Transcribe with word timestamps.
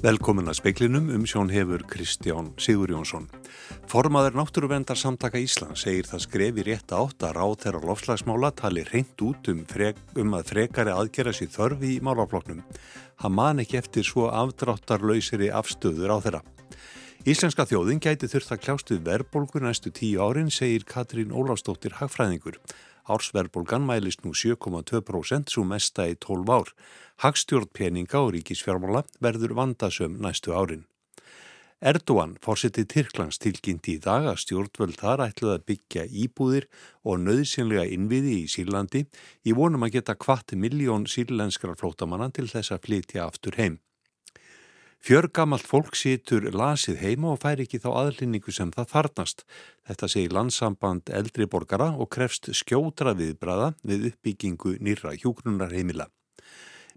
Velkomin 0.00 0.48
að 0.48 0.56
speiklinum 0.56 1.10
um 1.12 1.26
sjón 1.28 1.50
hefur 1.52 1.82
Kristján 1.84 2.46
Sigur 2.56 2.88
Jónsson. 2.88 3.26
Formaður 3.90 4.38
náttúruvendar 4.38 4.96
samtaka 4.96 5.36
Ísland 5.36 5.76
segir 5.76 6.08
það 6.08 6.22
skrefi 6.24 6.64
rétt 6.64 6.94
átt 6.96 7.26
að 7.28 7.34
ráð 7.36 7.56
þeirra 7.66 7.82
lofslagsmála 7.84 8.50
tali 8.56 8.86
reynd 8.88 9.20
út 9.26 9.50
um, 9.52 9.60
frek, 9.68 10.00
um 10.16 10.32
að 10.38 10.54
frekari 10.54 10.94
aðgera 10.94 11.34
sér 11.36 11.52
þörfi 11.52 11.92
í 11.98 12.00
málafloknum. 12.00 12.62
Hann 13.20 13.36
man 13.36 13.60
ekki 13.60 13.76
eftir 13.82 14.08
svo 14.08 14.30
afdráttarlausiri 14.32 15.52
afstöður 15.52 16.16
á 16.16 16.18
þeirra. 16.24 16.42
Íslenska 17.28 17.68
þjóðin 17.68 18.00
gæti 18.00 18.30
þurft 18.32 18.54
að 18.56 18.62
kljástu 18.64 18.96
verbolgur 19.04 19.68
næstu 19.68 19.92
tíu 19.92 20.24
árin, 20.24 20.48
segir 20.48 20.88
Katrín 20.88 21.36
Ólafstóttir 21.36 22.00
Hagfræðingur. 22.00 22.56
Ársverbolgan 23.10 23.82
mælist 23.88 24.22
nú 24.24 24.32
7,2% 24.36 25.50
svo 25.50 25.64
mesta 25.66 26.06
í 26.06 26.14
12 26.14 26.54
ár. 26.54 26.70
Hagstjórn 27.24 27.68
peninga 27.74 28.22
og 28.22 28.32
ríkisfjármála 28.36 29.02
verður 29.20 29.56
vandasöm 29.58 30.20
næstu 30.22 30.54
árin. 30.54 30.86
Erdogan 31.80 32.34
fórsetið 32.44 32.88
Tyrklands 32.92 33.38
tilkynnt 33.40 33.88
í 33.88 33.94
dag 34.04 34.26
að 34.28 34.42
stjórnvöld 34.42 34.98
þar 35.00 35.22
ætluð 35.30 35.52
að 35.54 35.62
byggja 35.70 36.02
íbúðir 36.24 36.66
og 37.08 37.22
nöðsynlega 37.24 37.86
innviði 37.96 38.34
í 38.42 38.48
Sýrlandi 38.52 39.06
í 39.48 39.54
vonum 39.56 39.86
að 39.86 39.94
geta 39.96 40.18
kvart 40.20 40.52
miljón 40.52 41.08
sýrlenskara 41.08 41.78
flótamanna 41.80 42.28
til 42.36 42.50
þess 42.52 42.76
að 42.76 42.84
flytja 42.84 43.24
aftur 43.24 43.56
heim. 43.56 43.80
Fjörgamalt 45.00 45.64
fólk 45.64 45.94
situr 45.96 46.44
lasið 46.52 46.98
heima 47.00 47.30
og 47.32 47.38
fær 47.40 47.62
ekki 47.62 47.78
þá 47.80 47.88
aðlinningu 48.02 48.52
sem 48.52 48.68
það 48.74 48.90
þarnast. 48.90 49.46
Þetta 49.88 50.08
segir 50.12 50.34
landsamband 50.36 51.12
eldri 51.16 51.46
borgara 51.48 51.94
og 51.96 52.10
krefst 52.12 52.50
skjótra 52.52 53.14
viðbraða 53.16 53.70
við 53.80 54.10
uppbyggingu 54.10 54.74
nýra 54.84 55.14
hjúgrunarheimila. 55.16 56.10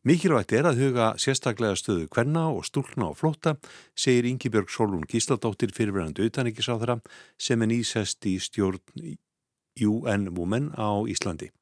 Mikilvægt 0.04 0.52
er 0.52 0.68
að 0.68 0.84
huga 0.84 1.14
sérstaklega 1.16 1.80
stöðu 1.80 2.10
kvenna 2.12 2.50
og 2.52 2.68
stúlna 2.68 3.08
og 3.14 3.22
flóta, 3.22 3.56
segir 3.96 4.28
Ingi 4.28 4.52
Björg 4.52 4.68
Solún 4.68 5.08
Gísladóttir 5.08 5.72
fyrirverðandi 5.72 6.28
auðaníkisáðara 6.28 7.00
sem 7.40 7.64
er 7.64 7.72
nýsest 7.72 8.28
í 8.28 8.36
stjórn 8.44 8.84
UN 9.80 10.34
Women 10.36 10.74
á 10.76 11.08
Íslandi. 11.08 11.54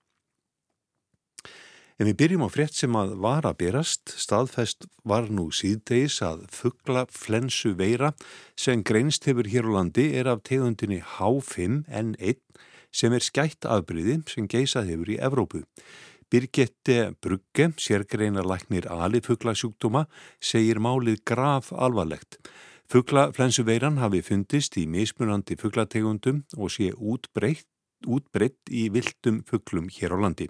En 2.02 2.08
við 2.10 2.16
byrjum 2.18 2.42
á 2.42 2.50
frétt 2.50 2.74
sem 2.74 2.96
að 2.98 3.12
var 3.22 3.46
að 3.46 3.60
berast, 3.60 4.10
staðfest 4.18 4.88
var 5.06 5.28
nú 5.30 5.52
síðdeis 5.54 6.16
að 6.26 6.48
fuggla 6.50 7.04
flensu 7.14 7.76
veira 7.78 8.10
sem 8.58 8.82
greinst 8.82 9.28
hefur 9.30 9.46
hér 9.46 9.68
á 9.70 9.72
landi 9.76 10.08
er 10.18 10.32
af 10.32 10.42
tegundinni 10.50 10.98
H5N1 10.98 12.40
sem 12.90 13.14
er 13.14 13.22
skætt 13.22 13.70
afbríði 13.70 14.18
sem 14.34 14.50
geisað 14.50 14.90
hefur 14.90 15.14
í 15.14 15.20
Evrópu. 15.22 15.62
Birgette 16.34 17.14
Brugge, 17.22 17.70
sérgreinarlæknir 17.78 18.90
alifuglasjúkdóma, 18.90 20.08
segir 20.42 20.82
málið 20.82 21.22
graf 21.22 21.70
alvarlegt. 21.70 22.40
Fuglaflensuveiran 22.90 24.02
hafi 24.02 24.24
fundist 24.26 24.74
í 24.82 24.88
mismunandi 24.90 25.54
fuglategundum 25.54 26.42
og 26.58 26.74
sé 26.74 26.90
útbreytt 26.98 27.70
útbreytt 28.08 28.72
í 28.72 28.88
viltum 28.94 29.42
fugglum 29.48 29.90
hér 29.94 30.16
á 30.16 30.18
landi. 30.24 30.48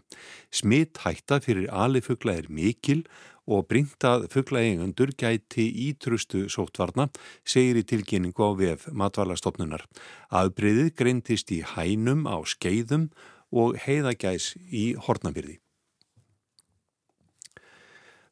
Smitt 0.51 1.01
hætta 1.05 1.41
fyrir 1.43 1.69
alifugla 1.71 2.37
er 2.39 2.49
mikil 2.49 3.03
og 3.49 3.65
bríntað 3.71 4.27
fugglaeigandur 4.31 5.11
gæti 5.17 5.65
ítrustu 5.89 6.45
sóttvarna, 6.51 7.09
segir 7.43 7.81
í 7.81 7.87
tilkynningu 7.87 8.45
á 8.45 8.51
VF 8.55 8.87
matvalastofnunar. 8.93 9.87
Aðbreyðið 10.29 10.93
greintist 10.95 11.51
í 11.51 11.61
hænum 11.73 12.27
á 12.29 12.37
skeiðum 12.45 13.09
og 13.51 13.75
heiðagæs 13.83 14.53
í 14.71 14.91
hornabyrði. 14.95 15.59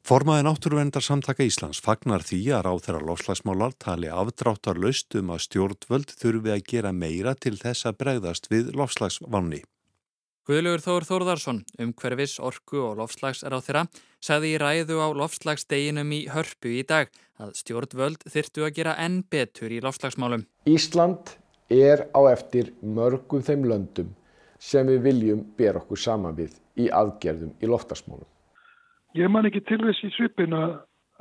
Formaði 0.10 0.42
náttúruvendar 0.42 1.04
samtaka 1.06 1.46
Íslands 1.46 1.78
fagnar 1.86 2.24
því 2.26 2.38
að 2.58 2.64
ráð 2.66 2.80
þeirra 2.88 3.00
lofslagsmálar 3.06 3.74
tali 3.78 4.08
afdráttar 4.10 4.80
löst 4.82 5.14
um 5.20 5.28
að 5.30 5.44
stjórnvöld 5.44 6.14
þurfi 6.18 6.50
að 6.50 6.64
gera 6.72 6.92
meira 6.98 7.36
til 7.38 7.52
þess 7.60 7.86
að 7.86 8.00
bregðast 8.00 8.50
við 8.50 8.72
lofslagsvanni. 8.80 9.60
Guðlugur 10.50 10.82
Þór 10.82 11.06
Þórðarsson, 11.12 11.60
um 11.78 11.92
hverfis 11.94 12.34
orku 12.42 12.82
og 12.88 12.96
lofslags 12.98 13.44
er 13.46 13.54
á 13.54 13.62
þeirra, 13.62 13.84
sagði 14.18 14.56
í 14.56 14.58
ræðu 14.64 14.98
á 14.98 15.08
lofslagsdeginum 15.20 16.16
í 16.18 16.24
hörpu 16.34 16.74
í 16.80 16.82
dag 16.90 17.14
að 17.38 17.54
stjórnvöld 17.62 18.26
þyrtu 18.34 18.66
að 18.66 18.74
gera 18.82 18.98
enn 19.06 19.22
betur 19.30 19.70
í 19.70 19.78
lofslagsmálum. 19.86 20.48
Ísland 20.66 21.36
er 21.70 22.08
á 22.18 22.22
eftir 22.34 22.74
mörgum 22.82 23.46
þeim 23.46 23.70
löndum 23.70 24.10
sem 24.58 24.90
við 24.90 25.06
viljum 25.06 25.48
bera 25.54 25.86
okkur 25.86 26.02
saman 26.02 26.42
við 26.42 26.58
í 26.82 26.90
aðgerðum 26.90 27.54
í 27.62 27.70
lofslagsmálum. 27.70 28.26
Ég 29.18 29.30
man 29.32 29.48
ekki 29.50 29.64
til 29.66 29.80
þess 29.82 30.06
í 30.06 30.12
svipin 30.14 30.54
að 30.54 30.76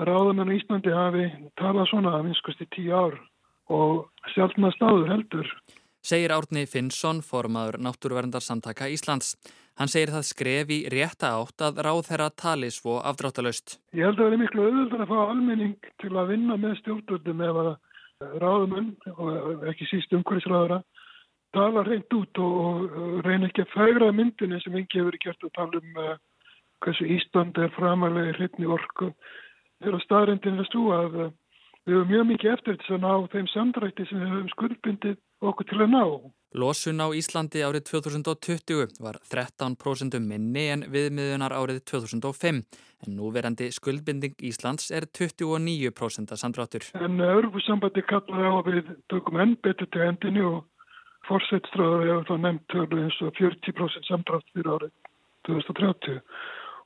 ráðamenn 0.05 0.53
í 0.53 0.59
Íslandi 0.61 0.93
hafi 0.93 1.25
talað 1.57 1.89
svona 1.91 2.19
að 2.19 2.29
vinskast 2.29 2.61
í 2.61 2.69
tíu 2.75 2.93
ár 2.93 3.17
og 3.73 4.09
sjálfnast 4.35 4.83
áður 4.85 5.09
heldur. 5.15 5.49
Segir 6.05 6.33
Árni 6.33 6.67
Finnsson, 6.69 7.23
formadur 7.25 7.81
Náttúruverndar 7.83 8.45
Íslands. 8.93 9.35
Hann 9.79 9.89
segir 9.89 10.13
það 10.13 10.29
skref 10.29 10.71
í 10.75 10.79
rétta 10.91 11.33
átt 11.39 11.63
að 11.63 11.81
ráð 11.87 12.05
þeirra 12.11 12.31
tali 12.31 12.71
svo 12.71 12.99
afdráttalöst. 13.01 13.79
Ég 13.95 14.05
held 14.05 14.19
að 14.19 14.25
það 14.25 14.33
er 14.33 14.43
miklu 14.43 14.65
auðvitað 14.69 15.03
að 15.05 15.11
fá 15.13 15.19
almenning 15.25 15.91
til 16.03 16.15
að 16.17 16.31
vinna 16.33 16.57
með 16.57 16.79
stjórnvöldum 16.83 17.45
ef 17.49 17.61
að 17.63 17.75
ráðumenn 18.43 18.89
og 19.17 19.69
ekki 19.71 19.87
síst 19.87 20.13
umhverfisráðara 20.13 20.83
tala 21.55 21.85
reynd 21.87 22.17
út 22.19 22.41
og 22.43 22.97
reyna 23.25 23.49
ekki 23.49 23.65
að 23.65 23.75
fægra 23.75 24.09
myndinni 24.13 24.59
sem 24.63 24.77
ekki 24.81 25.01
hefur 25.01 25.19
gert 25.23 25.47
að 25.47 25.55
tala 25.57 25.81
um 25.81 26.01
uh, 26.03 26.17
hversu 26.85 27.07
Ísland 27.17 27.59
er 27.59 27.71
framalega 27.77 28.33
í 28.33 28.39
hreitni 28.39 28.67
orku. 28.67 29.13
Er 29.85 29.95
að 29.95 31.21
eh, 31.23 31.31
við 31.87 31.95
höfum 31.95 32.11
mjög 32.13 32.27
mikið 32.33 32.53
eftir 32.53 32.77
þess 32.81 32.97
að 32.97 33.05
ná 33.05 33.13
þeim 33.33 33.49
samdrætti 33.53 34.09
sem 34.09 34.21
við 34.23 34.35
höfum 34.35 34.51
skuldbindið 34.57 35.17
okkur 35.49 35.69
til 35.71 35.81
að 35.85 35.95
ná. 35.95 36.05
Losun 36.59 37.03
á 37.05 37.09
Íslandi 37.13 37.61
árið 37.61 37.91
2020 37.91 38.95
var 39.05 39.19
13% 39.29 40.17
minni 40.25 40.65
en 40.73 40.85
viðmiðunar 40.89 41.53
árið 41.53 41.83
2005 41.91 42.63
en 43.05 43.15
núverandi 43.15 43.69
skuldbinding 43.71 44.35
Íslands 44.49 44.89
er 44.91 45.07
29% 45.07 46.35
samdráttur. 46.41 46.89
En 46.97 47.21
örfusambandi 47.21 48.03
kallaði 48.09 48.49
á 48.49 48.55
að 48.57 48.71
við 48.73 48.91
tökum 49.13 49.41
enn 49.45 49.55
betur 49.63 49.91
til 49.93 50.07
hendinni 50.07 50.45
og 50.49 50.65
fórsetstráður 51.29 52.09
hefur 52.09 52.29
þá 52.31 52.37
nefnt 52.47 52.79
eins 53.05 53.21
og 53.23 53.37
40% 53.39 54.09
samdrátt 54.09 54.49
fyrir 54.55 54.73
árið 54.73 54.95
2030 55.49 56.23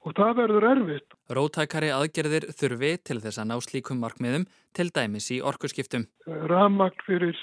og 0.02 0.14
það 0.18 0.36
verður 0.40 0.68
erfitt. 0.70 1.16
Rótækari 1.38 1.90
aðgerðir 1.94 2.48
þurfi 2.58 2.92
til 3.06 3.18
þess 3.22 3.40
að 3.42 3.50
ná 3.50 3.56
slíkum 3.64 4.00
markmiðum 4.02 4.46
til 4.76 4.88
dæmis 4.94 5.30
í 5.34 5.40
orkuskiptum. 5.42 6.08
Ramagn 6.26 7.04
fyrir 7.06 7.38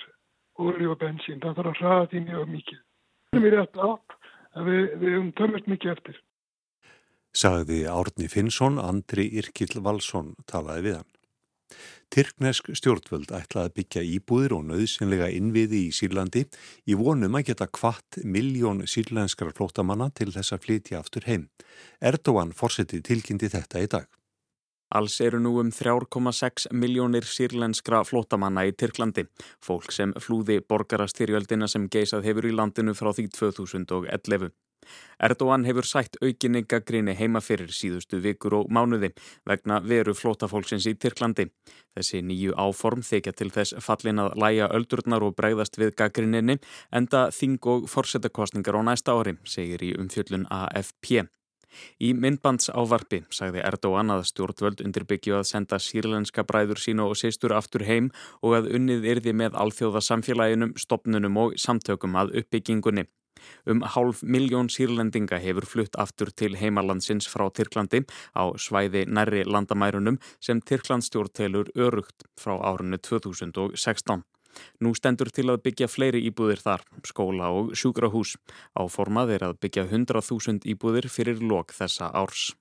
olju 0.59 0.93
og 0.93 0.99
bensín, 1.01 1.39
það 1.43 1.59
þarf 1.59 1.71
að 1.71 1.83
hraða 1.83 2.09
því 2.11 2.23
mjög 2.27 2.49
mikið. 2.55 2.81
Það 3.29 3.45
er 3.49 3.55
rétt 3.55 3.79
átt 3.85 4.17
að 4.57 4.71
við, 4.71 4.81
við 5.01 5.15
höfum 5.15 5.31
tömurt 5.39 5.69
mikið 5.71 5.93
eftir. 5.95 6.19
Sagði 7.39 7.83
Árni 7.85 8.27
Finnsson, 8.27 8.79
Andri 8.81 9.27
Irkil 9.39 9.83
Valsson 9.85 10.33
talaði 10.49 10.87
við 10.87 10.99
hann. 10.99 11.11
Tyrknesk 12.09 12.71
stjórnvöld 12.73 13.31
ætlaði 13.35 13.69
að 13.69 13.75
byggja 13.79 14.05
íbúðir 14.15 14.55
og 14.57 14.63
nöðsynlega 14.69 15.29
innviði 15.37 15.83
í 15.87 15.95
Sýrlandi 15.95 16.45
í 16.89 16.97
vonum 16.97 17.37
að 17.37 17.51
geta 17.51 17.69
kvart 17.69 18.21
miljón 18.23 18.85
sýrlenskara 18.89 19.53
flótamanna 19.55 20.09
til 20.17 20.31
þess 20.33 20.55
að 20.55 20.63
flytja 20.65 21.01
aftur 21.03 21.27
heim. 21.29 21.49
Erdogan 22.01 22.55
fórsetið 22.57 23.05
tilkynnti 23.11 23.51
þetta 23.53 23.83
í 23.85 23.91
dag. 23.93 24.07
Alls 24.89 25.19
eru 25.21 25.37
nú 25.37 25.51
um 25.61 25.69
3,6 25.69 26.71
miljónir 26.73 27.27
sírlenskra 27.29 28.01
flótamanna 28.09 28.63
í 28.65 28.71
Tyrklandi, 28.73 29.27
fólk 29.61 29.93
sem 29.93 30.15
flúði 30.17 30.63
borgarastyrjöldina 30.65 31.69
sem 31.69 31.85
geisað 31.93 32.25
hefur 32.25 32.49
í 32.49 32.55
landinu 32.57 32.95
frá 32.97 33.11
því 33.13 33.27
2011. 33.37 34.49
Erdogan 35.19 35.65
hefur 35.67 35.87
sætt 35.87 36.17
aukinni 36.23 36.61
gaggrinni 36.63 37.15
heima 37.19 37.41
fyrir 37.43 37.71
síðustu 37.75 38.21
vikur 38.23 38.55
og 38.61 38.69
mánuði 38.71 39.11
vegna 39.49 39.79
veru 39.83 40.15
flótafólksins 40.15 40.87
í 40.87 40.95
Tyrklandi. 40.95 41.49
Þessi 41.97 42.21
nýju 42.23 42.55
áform 42.55 43.03
þykja 43.03 43.33
til 43.35 43.49
þess 43.55 43.75
fallin 43.83 44.23
að 44.23 44.37
læja 44.39 44.69
öldurnar 44.75 45.25
og 45.27 45.35
bregðast 45.39 45.79
við 45.81 45.95
gaggrinninni 45.99 46.59
enda 46.95 47.27
þing 47.35 47.59
og 47.73 47.89
forsetakostningar 47.91 48.79
á 48.79 48.81
næsta 48.91 49.17
ári, 49.17 49.35
segir 49.43 49.83
í 49.83 49.91
umfjöllun 49.99 50.47
AFP. 50.47 51.27
Í 52.01 52.09
myndbands 52.17 52.71
ávarpi 52.73 53.19
sagði 53.35 53.61
Erdogan 53.69 54.13
að 54.13 54.25
stjórnvöld 54.31 54.81
undirbyggju 54.85 55.35
að 55.39 55.47
senda 55.51 55.79
sírlenska 55.83 56.45
bræður 56.51 56.81
sínu 56.81 57.05
og 57.11 57.19
sýstur 57.21 57.53
aftur 57.57 57.85
heim 57.89 58.09
og 58.41 58.57
að 58.59 58.71
unnið 58.79 59.07
yrði 59.13 59.35
með 59.43 59.59
alþjóða 59.63 60.01
samfélaginum, 60.07 60.75
stopnunum 60.85 61.41
og 61.43 61.57
samtökum 61.61 62.17
að 62.23 62.37
uppbyggingunni. 62.41 63.05
Um 63.65 63.83
hálf 63.83 64.23
miljón 64.23 64.69
sírlendinga 64.71 65.39
hefur 65.43 65.67
flutt 65.67 65.97
aftur 66.01 66.31
til 66.31 66.55
heimalandsins 66.57 67.27
frá 67.29 67.45
Tyrklandi 67.53 68.01
á 68.33 68.43
svæði 68.57 69.05
nærri 69.05 69.43
landamærunum 69.45 70.19
sem 70.39 70.61
Tyrklandstjórn 70.61 71.33
telur 71.33 71.69
örugt 71.75 72.25
frá 72.39 72.55
árunni 72.57 72.97
2016. 72.97 74.23
Nú 74.81 74.95
stendur 74.97 75.29
til 75.29 75.47
að 75.51 75.61
byggja 75.67 75.87
fleiri 75.87 76.23
íbúðir 76.25 76.63
þar, 76.63 76.83
skóla 77.05 77.51
og 77.53 77.75
sjúkrahús. 77.77 78.35
Áformað 78.73 79.35
er 79.37 79.45
að 79.49 79.59
byggja 79.61 79.85
100.000 79.85 80.65
íbúðir 80.73 81.07
fyrir 81.11 81.43
lok 81.43 81.75
þessa 81.75 82.09
árs. 82.09 82.55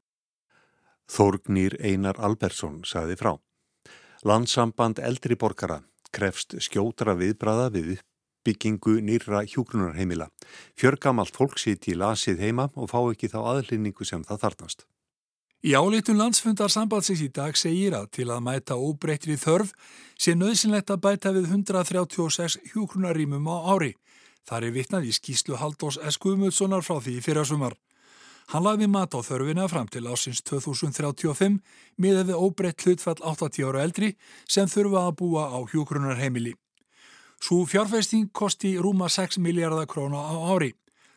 Þórgnýr 1.09 1.79
Einar 1.81 2.21
Albersson 2.21 2.83
saði 2.85 3.17
frá. 3.17 3.39
Landsamband 4.29 5.01
eldri 5.01 5.39
borgara 5.39 5.81
krefst 6.13 6.57
skjótra 6.65 7.15
viðbraða 7.19 7.69
við 7.75 7.99
uppbyggingu 8.49 9.01
nýra 9.01 9.45
hjúgrunarheimila. 9.45 10.29
Fjörgamalt 10.77 11.35
fólk 11.37 11.59
sýti 11.59 11.93
í 11.93 11.99
lasið 11.99 12.41
heima 12.41 12.71
og 12.75 12.91
fá 12.91 13.01
ekki 13.13 13.29
þá 13.29 13.41
aðlýningu 13.53 14.05
sem 14.05 14.25
það 14.25 14.41
þarnast. 14.43 14.87
Í 15.65 15.75
álítun 15.75 16.19
landsfundar 16.19 16.71
sambandsins 16.71 17.21
í 17.21 17.29
dag 17.35 17.57
segir 17.57 17.95
að 17.95 18.11
til 18.15 18.29
að 18.31 18.45
mæta 18.47 18.77
óbreytri 18.79 19.37
þörf 19.37 19.73
sé 20.17 20.35
nöðsynlegt 20.35 20.91
að 20.91 21.03
bæta 21.03 21.33
við 21.35 21.51
136 21.51 22.59
hjúgrunarýmum 22.73 23.49
á 23.51 23.57
ári. 23.75 23.97
Það 24.47 24.65
er 24.65 24.77
vitnað 24.77 25.09
í 25.11 25.13
skýslu 25.13 25.59
Haldós 25.59 25.99
S. 25.99 26.17
Guðmundssonar 26.17 26.87
frá 26.87 27.03
því 27.03 27.19
fyrir 27.21 27.45
sumar. 27.45 27.75
Hann 28.49 28.65
lagði 28.65 28.87
mat 28.89 29.13
á 29.13 29.21
þörfina 29.21 29.67
fram 29.69 29.91
til 29.93 30.07
ásins 30.09 30.41
2035 30.47 31.59
miðað 32.01 32.31
við 32.31 32.39
óbreytt 32.39 32.87
hlutfall 32.87 33.19
80 33.21 33.67
ára 33.69 33.83
eldri 33.85 34.15
sem 34.49 34.71
þurfa 34.71 35.05
að 35.11 35.19
búa 35.21 35.51
á 35.53 35.59
hjókrunarheimili. 35.69 36.55
Svo 37.39 37.65
fjárfæsting 37.67 38.33
kosti 38.33 38.77
rúma 38.83 39.09
6 39.09 39.39
miljardar 39.39 39.87
króna 39.87 40.19
á 40.19 40.35
ári. 40.55 40.75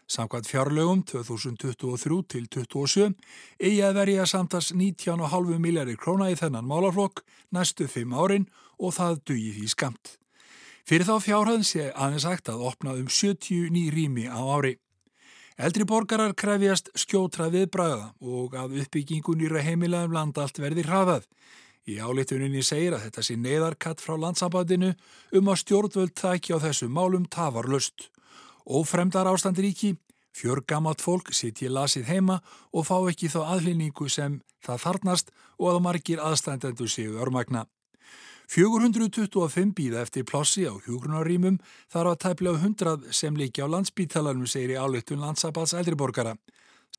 Samkvæmt 0.07 0.47
fjárlögum 0.47 1.03
2023 1.03 2.23
til 2.27 2.47
2027 2.47 3.15
eigi 3.59 3.81
að 3.81 3.95
verja 3.95 4.25
samtals 4.25 4.71
19,5 4.71 5.57
miljardir 5.57 5.97
króna 5.97 6.29
í 6.29 6.35
þennan 6.35 6.67
málarflokk 6.67 7.23
næstu 7.51 7.87
5 7.87 8.13
árin 8.13 8.45
og 8.77 8.93
það 8.93 9.21
dugi 9.25 9.51
því 9.57 9.67
skamt. 9.73 10.17
Fyrir 10.85 11.07
þá 11.09 11.15
fjárhæðin 11.25 11.65
sé 11.65 11.89
aðeins 11.95 12.27
sagt 12.27 12.49
að 12.53 12.65
opna 12.69 12.93
um 12.99 13.07
70 13.07 13.71
ný 13.73 13.89
rými 13.89 14.27
á 14.29 14.37
ári. 14.37 14.77
Eldri 15.57 15.85
borgarar 15.85 16.33
krefjast 16.33 16.89
skjótra 16.97 17.49
viðbræða 17.53 18.13
og 18.21 18.53
að 18.57 18.77
uppbyggingun 18.83 19.41
í 19.41 19.49
heimilegum 19.61 20.13
landa 20.13 20.45
allt 20.45 20.61
verði 20.61 20.85
hrafað. 20.85 21.25
Í 21.89 21.97
álituninni 21.97 22.61
segir 22.61 22.93
að 22.93 23.07
þetta 23.07 23.23
sé 23.25 23.35
neyðarkatt 23.41 24.03
frá 24.03 24.13
landsambandinu 24.19 24.91
um 25.37 25.49
að 25.49 25.61
stjórnvöld 25.63 26.13
þækja 26.19 26.59
á 26.61 26.63
þessu 26.67 26.89
málum 26.93 27.25
tafarlust. 27.25 28.11
Ófremdar 28.69 29.25
ástandir 29.31 29.65
íki, 29.71 29.95
fjörgamat 30.37 31.01
fólk 31.01 31.33
sitt 31.33 31.63
í 31.65 31.71
lasið 31.73 32.05
heima 32.13 32.39
og 32.71 32.85
fá 32.85 32.97
ekki 33.09 33.31
þá 33.33 33.41
aðlýningu 33.55 34.09
sem 34.13 34.39
það 34.61 34.83
þarnast 34.85 35.33
og 35.57 35.73
að 35.73 35.83
margir 35.87 36.21
aðstændendur 36.21 36.89
séu 36.91 37.17
örmagna. 37.17 37.65
425 38.51 39.73
býða 39.73 40.01
eftir 40.03 40.25
plossi 40.27 40.67
á 40.67 40.75
hjúgrunarýmum 40.75 41.57
þar 41.89 42.11
á 42.11 42.13
tæplega 42.19 42.59
100 42.59 43.13
sem 43.15 43.37
líki 43.39 43.63
á 43.63 43.67
landsbítalanum 43.71 44.45
segir 44.45 44.75
í 44.75 44.79
áleitun 44.79 45.23
landsabats 45.23 45.73
eldriborgara. 45.73 46.35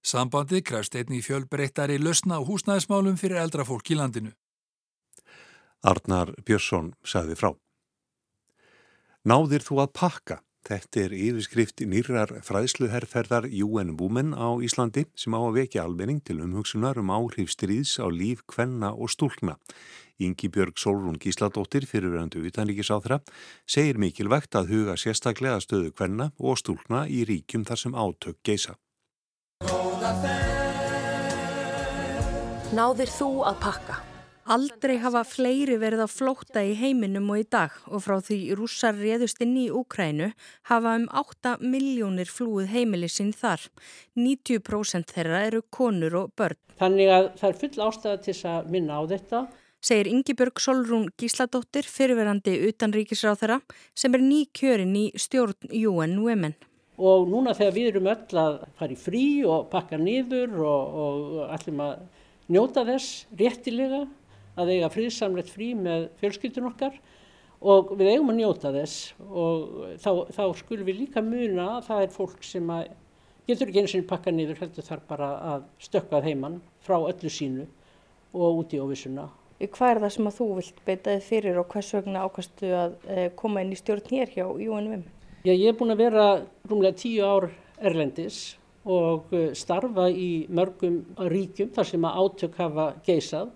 Sambandið 0.02 0.64
krefst 0.66 0.96
einni 0.96 1.20
fjölbreyttari 1.22 2.00
lösna 2.00 2.40
á 2.40 2.42
húsnæðismálum 2.42 3.20
fyrir 3.20 3.44
eldra 3.44 3.68
fólk 3.68 3.92
í 3.92 4.00
landinu. 4.00 4.32
Arnar 5.82 6.30
Björnsson 6.46 6.94
sagði 7.02 7.36
frá. 7.38 7.52
Náðir 9.26 9.62
þú 9.66 9.82
að 9.82 9.94
pakka? 9.98 10.42
Þetta 10.62 11.00
er 11.02 11.14
yfirskrift 11.16 11.82
nýrar 11.90 12.30
fræðsluherrferðar 12.46 13.48
UN 13.50 13.96
Women 13.98 14.30
á 14.30 14.62
Íslandi 14.62 15.08
sem 15.18 15.34
á 15.34 15.42
að 15.42 15.56
vekja 15.56 15.82
almenning 15.82 16.20
til 16.22 16.38
umhugsunar 16.44 17.00
um 17.02 17.10
áhrif 17.10 17.50
stríðs 17.50 17.96
á 17.98 18.06
líf, 18.06 18.44
kvenna 18.46 18.92
og 18.94 19.10
stúlna. 19.10 19.56
Ingi 20.22 20.46
Björg 20.54 20.78
Solrún 20.78 21.18
Gísladóttir 21.18 21.88
fyrirverðandu 21.90 22.44
utanríkisáþra 22.46 23.18
segir 23.66 23.98
mikilvægt 23.98 24.54
að 24.54 24.70
huga 24.70 24.94
sérstaklega 24.94 25.58
stöðu 25.58 25.90
kvenna 25.90 26.30
og 26.38 26.62
stúlna 26.62 27.08
í 27.10 27.24
ríkjum 27.26 27.66
þar 27.66 27.82
sem 27.82 27.98
átök 27.98 28.38
geisa. 28.46 28.78
Náðir 32.72 33.10
þú 33.18 33.34
að 33.50 33.60
pakka? 33.66 34.02
Aldrei 34.50 34.96
hafa 34.98 35.20
fleiri 35.22 35.76
verið 35.78 36.00
á 36.02 36.08
flótta 36.10 36.64
í 36.66 36.72
heiminum 36.74 37.28
og 37.30 37.38
í 37.38 37.46
dag 37.46 37.74
og 37.86 38.00
frá 38.02 38.16
því 38.26 38.38
rússar 38.58 38.96
réðust 38.98 39.38
inn 39.44 39.54
í 39.54 39.68
Úkrænu 39.70 40.32
hafa 40.66 40.94
um 40.98 41.04
8 41.14 41.60
miljónir 41.62 42.26
flúið 42.26 42.72
heimili 42.72 43.06
sín 43.06 43.30
þar. 43.30 43.68
90% 44.18 45.12
þeirra 45.14 45.44
eru 45.46 45.60
konur 45.70 46.16
og 46.24 46.32
börn. 46.34 46.58
Þannig 46.80 47.12
að 47.14 47.28
það 47.38 47.52
er 47.52 47.60
full 47.60 47.84
ástæða 47.86 48.22
til 48.24 48.34
að 48.50 48.72
minna 48.74 48.96
á 48.98 49.02
þetta. 49.12 49.42
Segir 49.82 50.10
Ingibjörg 50.10 50.58
Solrún 50.62 51.06
Gísladóttir 51.18 51.86
fyrirverandi 51.86 52.56
utanríkisráð 52.66 53.44
þeirra 53.44 53.58
sem 53.94 54.18
er 54.18 54.24
ný 54.26 54.40
kjörin 54.50 54.96
í 54.98 55.04
stjórn 55.22 55.70
UN 55.70 56.16
Women. 56.24 56.56
Og 56.98 57.30
núna 57.30 57.54
þegar 57.54 57.76
við 57.78 57.92
erum 57.92 58.10
öll 58.10 58.42
að 58.42 58.58
fara 58.74 58.90
í 58.90 58.98
frí 58.98 59.22
og 59.46 59.70
pakka 59.70 60.02
niður 60.02 60.58
og, 60.66 60.98
og 61.04 61.38
allir 61.46 61.78
maður 61.78 62.02
njóta 62.50 62.82
þess 62.90 63.22
réttilega 63.38 64.02
að 64.58 64.72
eiga 64.76 64.90
friðsamlegt 64.92 65.52
frí 65.52 65.72
með 65.78 66.08
fjölskyldun 66.20 66.70
okkar 66.72 66.96
og 67.62 67.92
við 67.96 68.14
eigum 68.14 68.32
að 68.32 68.40
njóta 68.40 68.72
þess 68.74 69.12
og 69.28 69.76
þá, 70.02 70.10
þá 70.34 70.42
skulum 70.58 70.88
við 70.88 71.04
líka 71.04 71.22
muna 71.24 71.68
að 71.76 71.86
það 71.88 72.02
er 72.06 72.16
fólk 72.16 72.42
sem 72.46 72.72
að 72.74 72.90
getur 73.48 73.70
ekki 73.70 73.82
eins 73.82 73.94
og 73.98 74.08
pakka 74.10 74.34
niður 74.34 74.60
heldur 74.62 74.86
þar 74.86 75.04
bara 75.08 75.30
að 75.52 75.68
stökkað 75.82 76.26
heimann 76.28 76.58
frá 76.82 76.98
öllu 76.98 77.30
sínu 77.32 77.68
og 78.32 78.62
út 78.62 78.74
í 78.74 78.80
óvissuna. 78.82 79.28
Hvað 79.62 79.92
er 79.92 80.00
það 80.02 80.14
sem 80.16 80.28
að 80.28 80.38
þú 80.38 80.46
vilt 80.58 80.78
beitaði 80.86 81.22
fyrir 81.22 81.58
og 81.60 81.68
hvers 81.70 81.92
vegna 81.94 82.24
ákastu 82.26 82.70
að 82.74 82.94
eh, 83.06 83.28
koma 83.38 83.62
inn 83.62 83.74
í 83.74 83.78
stjórn 83.78 84.08
hér 84.10 84.32
hjá 84.32 84.46
UNVM? 84.50 85.04
Já, 85.46 85.52
ég 85.52 85.68
er 85.70 85.76
búin 85.78 85.94
að 85.94 86.02
vera 86.02 86.24
rúmlega 86.70 86.98
tíu 86.98 87.26
ár 87.26 87.48
erlendis 87.78 88.56
og 88.82 89.30
eh, 89.34 89.52
starfa 89.58 90.08
í 90.10 90.48
mörgum 90.50 91.02
ríkjum 91.30 91.70
þar 91.76 91.90
sem 91.92 92.08
að 92.08 92.18
átök 92.24 92.58
hafa 92.58 92.88
geisað 93.06 93.52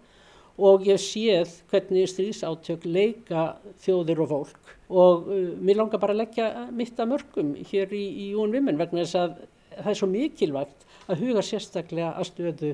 og 0.56 0.87
ég 0.88 1.00
séð 1.00 1.53
hvernig 1.70 2.08
stríðsátök 2.11 2.87
leika 2.88 3.56
þjóðir 3.85 4.23
og 4.25 4.31
fólk 4.32 4.73
og 4.88 5.26
uh, 5.29 5.50
mér 5.61 5.82
langar 5.82 6.00
bara 6.03 6.17
að 6.17 6.23
leggja 6.23 6.67
mitt 6.73 6.99
að 7.00 7.12
mörgum 7.12 7.55
hér 7.70 7.93
í, 7.93 8.05
í 8.26 8.35
UNVIMEN 8.38 8.81
vegna 8.81 9.05
þess 9.05 9.20
að 9.20 9.37
það 9.76 9.91
er 9.93 9.99
svo 10.00 10.08
mikilvægt 10.11 10.87
að 11.06 11.25
huga 11.25 11.44
sérstaklega 11.44 12.14
að 12.14 12.31
stöðu 12.31 12.73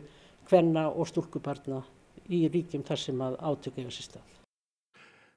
hvenna 0.51 0.89
og 0.91 1.09
stúrkubarna 1.11 1.83
í 2.33 2.47
ríkjum 2.53 2.85
þar 2.87 3.01
sem 3.01 3.25
að 3.25 3.39
átök 3.41 3.81
eiga 3.81 3.91
sér 3.91 4.09
stað. 4.11 4.29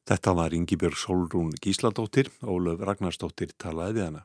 Þetta 0.06 0.36
var 0.38 0.54
Ingi 0.54 0.78
Björg 0.78 1.00
Solrún 1.02 1.54
Gísladóttir, 1.58 2.30
Ólöf 2.46 2.84
Ragnarsdóttir 2.86 3.56
talaði 3.58 3.98
við 3.98 4.06
hana. 4.06 4.22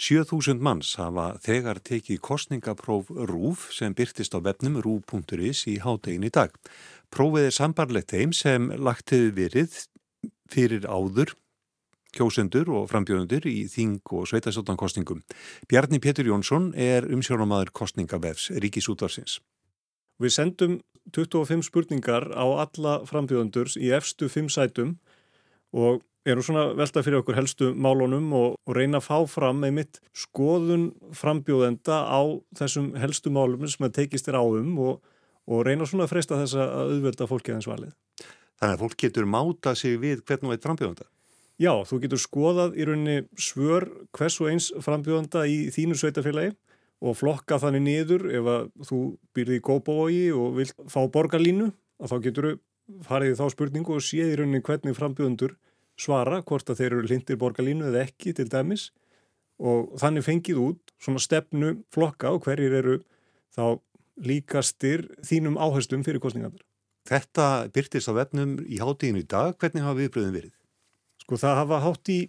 7000 0.00 0.62
manns 0.64 0.94
hafa 0.96 1.34
þegar 1.44 1.82
tekið 1.84 2.22
kostningapróf 2.24 3.10
RÚF 3.28 3.66
sem 3.76 3.92
byrtist 3.92 4.32
á 4.32 4.40
vefnum 4.40 4.78
rúf.is 4.80 5.66
í 5.68 5.76
hátegin 5.84 6.24
í 6.24 6.32
dag. 6.32 6.54
Prófið 7.12 7.50
er 7.50 7.52
sambarlegt 7.52 8.14
þeim 8.14 8.32
sem 8.32 8.70
lagt 8.80 9.12
hefur 9.12 9.34
verið 9.36 9.76
fyrir 10.48 10.88
áður, 10.88 11.34
kjósendur 12.16 12.72
og 12.72 12.88
frambjóðundur 12.88 13.44
í 13.44 13.68
þing 13.68 14.00
og 14.16 14.24
sveitasjóttankostningum. 14.32 15.20
Bjarni 15.68 16.00
Pétur 16.00 16.32
Jónsson 16.32 16.72
er 16.72 17.04
umsjónamaður 17.04 17.74
kostningavefs 17.76 18.48
Ríkisútvarsins. 18.56 19.36
Við 20.16 20.32
sendum 20.32 20.80
25 21.12 21.68
spurningar 21.68 22.32
á 22.32 22.48
alla 22.64 23.02
frambjóðundur 23.04 23.76
í 23.76 23.92
efstu 23.92 24.32
5 24.32 24.48
sætum 24.56 24.96
og 25.76 26.00
erum 26.28 26.44
svona 26.44 26.66
velta 26.76 27.02
fyrir 27.04 27.20
okkur 27.20 27.38
helstu 27.38 27.70
málunum 27.72 28.32
og, 28.36 28.56
og 28.68 28.76
reyna 28.76 29.00
að 29.00 29.06
fá 29.06 29.16
fram 29.30 29.62
með 29.62 29.76
mitt 29.78 30.00
skoðun 30.12 30.90
frambjóðenda 31.16 32.02
á 32.04 32.20
þessum 32.58 32.92
helstu 33.00 33.32
málum 33.32 33.64
sem 33.70 33.86
að 33.88 33.96
teikist 34.00 34.28
þér 34.28 34.40
á 34.40 34.44
um 34.44 34.74
og, 34.84 35.00
og 35.48 35.64
reyna 35.66 35.88
svona 35.88 36.04
að 36.08 36.14
freysta 36.14 36.40
þess 36.42 36.58
að 36.60 36.74
auðvelda 36.84 37.30
fólki 37.30 37.54
aðeins 37.54 37.70
valið. 37.70 37.94
Þannig 38.60 38.76
að 38.76 38.82
fólk 38.84 38.98
getur 39.00 39.30
máta 39.30 39.74
sig 39.78 39.96
við 40.00 40.24
hvernig 40.28 40.50
það 40.50 40.58
er 40.58 40.64
frambjóðenda? 40.66 41.08
Já, 41.60 41.72
þú 41.84 42.00
getur 42.04 42.20
skoðað 42.20 42.76
í 42.76 42.88
rauninni 42.88 43.16
svör 43.40 43.86
hvers 44.16 44.36
og 44.40 44.50
eins 44.52 44.70
frambjóðenda 44.84 45.44
í 45.48 45.58
þínu 45.72 45.96
sveitafélagi 46.00 46.54
og 47.00 47.16
flokka 47.16 47.56
þannig 47.60 47.84
niður 47.86 48.26
ef 48.36 48.48
að 48.52 48.68
þú 48.88 49.00
býrði 49.36 49.58
í 49.58 49.64
góðbói 49.64 50.20
og 50.36 50.58
vilt 50.58 50.76
fá 50.92 51.00
borgarlínu 51.12 51.70
og 51.70 52.12
þá 52.12 52.16
getur 52.26 52.48
þú 52.48 53.04
farið 53.06 53.34
í 53.34 53.38
þá 53.38 53.44
spurningu 53.54 53.96
og 53.96 54.04
séð 54.04 54.32
í 54.32 54.38
rauninni 54.40 54.64
hvernig 54.64 54.96
frambjóðendur 54.96 55.56
svara 56.00 56.40
hvort 56.46 56.72
að 56.72 56.80
þeir 56.80 56.90
eru 56.94 57.10
lindir 57.10 57.38
borgarlínu 57.40 57.90
eða 57.90 58.06
ekki 58.06 58.34
til 58.36 58.48
dæmis 58.50 58.88
og 59.60 59.92
þannig 60.00 60.24
fengið 60.24 60.60
út 60.62 60.94
svona 61.00 61.20
stefnu 61.20 61.74
flokka 61.92 62.32
og 62.34 62.46
hverjir 62.46 62.78
eru 62.80 62.98
þá 63.52 63.80
líkastir 64.20 65.06
þínum 65.24 65.58
áherslum 65.60 66.04
fyrir 66.04 66.22
kostningarnar. 66.22 66.62
Þetta 67.08 67.68
byrtist 67.72 68.10
á 68.12 68.14
vefnum 68.16 68.58
í 68.68 68.80
hátíðinu 68.80 69.22
í 69.22 69.28
dag. 69.28 69.56
Hvernig 69.60 69.84
hafa 69.84 69.98
viðbröðin 69.98 70.36
verið? 70.36 70.54
Sko 71.24 71.38
það 71.40 71.60
hafa 71.62 71.82
hátt 71.84 72.12
í 72.12 72.20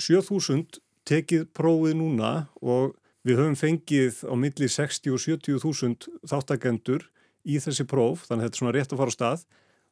7000 0.00 0.80
tekið 1.08 1.48
prófið 1.56 1.98
núna 2.00 2.32
og 2.64 2.94
við 3.24 3.40
höfum 3.40 3.58
fengið 3.58 4.22
á 4.28 4.34
milli 4.36 4.68
60 4.68 5.12
og 5.14 5.20
70 5.22 5.60
þúsund 5.62 6.08
þáttakendur 6.28 7.06
í 7.44 7.60
þessi 7.60 7.86
próf 7.88 8.24
þannig 8.28 8.44
að 8.44 8.48
þetta 8.48 8.56
er 8.56 8.62
svona 8.62 8.74
rétt 8.76 8.94
að 8.94 9.00
fara 9.00 9.12
á 9.12 9.16
stað 9.16 9.44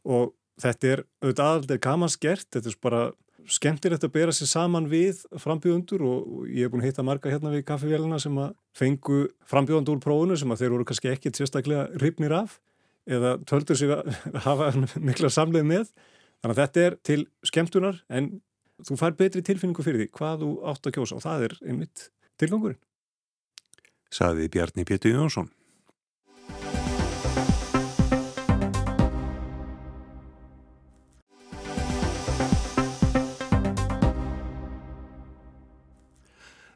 og 0.09 0.33
Þetta 0.61 0.89
er 0.89 1.03
auðvitað 1.23 1.49
aðaldeg 1.49 1.83
gamanskert, 1.83 2.49
þetta 2.53 2.69
er 2.69 2.79
bara 2.85 3.03
skemmtilegt 3.51 4.05
að 4.07 4.13
bera 4.15 4.35
sér 4.35 4.51
saman 4.51 4.89
við 4.91 5.23
frambjóðundur 5.41 6.05
og 6.07 6.27
ég 6.47 6.67
hef 6.67 6.73
búin 6.73 6.83
að 6.85 6.91
hitta 6.91 7.05
marga 7.07 7.33
hérna 7.33 7.53
við 7.55 7.65
kaffevélina 7.67 8.21
sem 8.23 8.37
að 8.39 8.53
fengu 8.79 9.23
frambjóðundur 9.51 9.97
úr 9.97 10.05
prófunu 10.05 10.37
sem 10.39 10.53
að 10.53 10.63
þeir 10.63 10.75
voru 10.77 10.87
kannski 10.89 11.11
ekkit 11.11 11.41
sérstaklega 11.41 11.89
ripnir 12.03 12.35
af 12.37 12.59
eða 13.11 13.35
töldu 13.49 13.77
sig 13.79 13.91
að 13.91 14.13
hafa 14.47 14.71
mikla 15.01 15.33
samleið 15.33 15.69
með. 15.73 15.91
Þannig 16.43 16.55
að 16.55 16.61
þetta 16.61 16.87
er 16.87 16.99
til 17.09 17.21
skemmtunar 17.47 17.99
en 18.13 18.31
þú 18.83 18.99
fær 19.01 19.17
betri 19.19 19.43
tilfinningu 19.47 19.87
fyrir 19.87 20.05
því 20.05 20.13
hvað 20.19 20.45
þú 20.45 20.53
átt 20.73 20.89
að 20.89 20.97
kjósa 20.99 21.19
og 21.19 21.25
það 21.25 21.49
er 21.49 21.59
einmitt 21.67 22.07
tilgangurinn. 22.41 22.81
Saði 24.13 24.49
Bjarni 24.53 24.87
Pétur 24.87 25.15
Jónsson. 25.15 25.51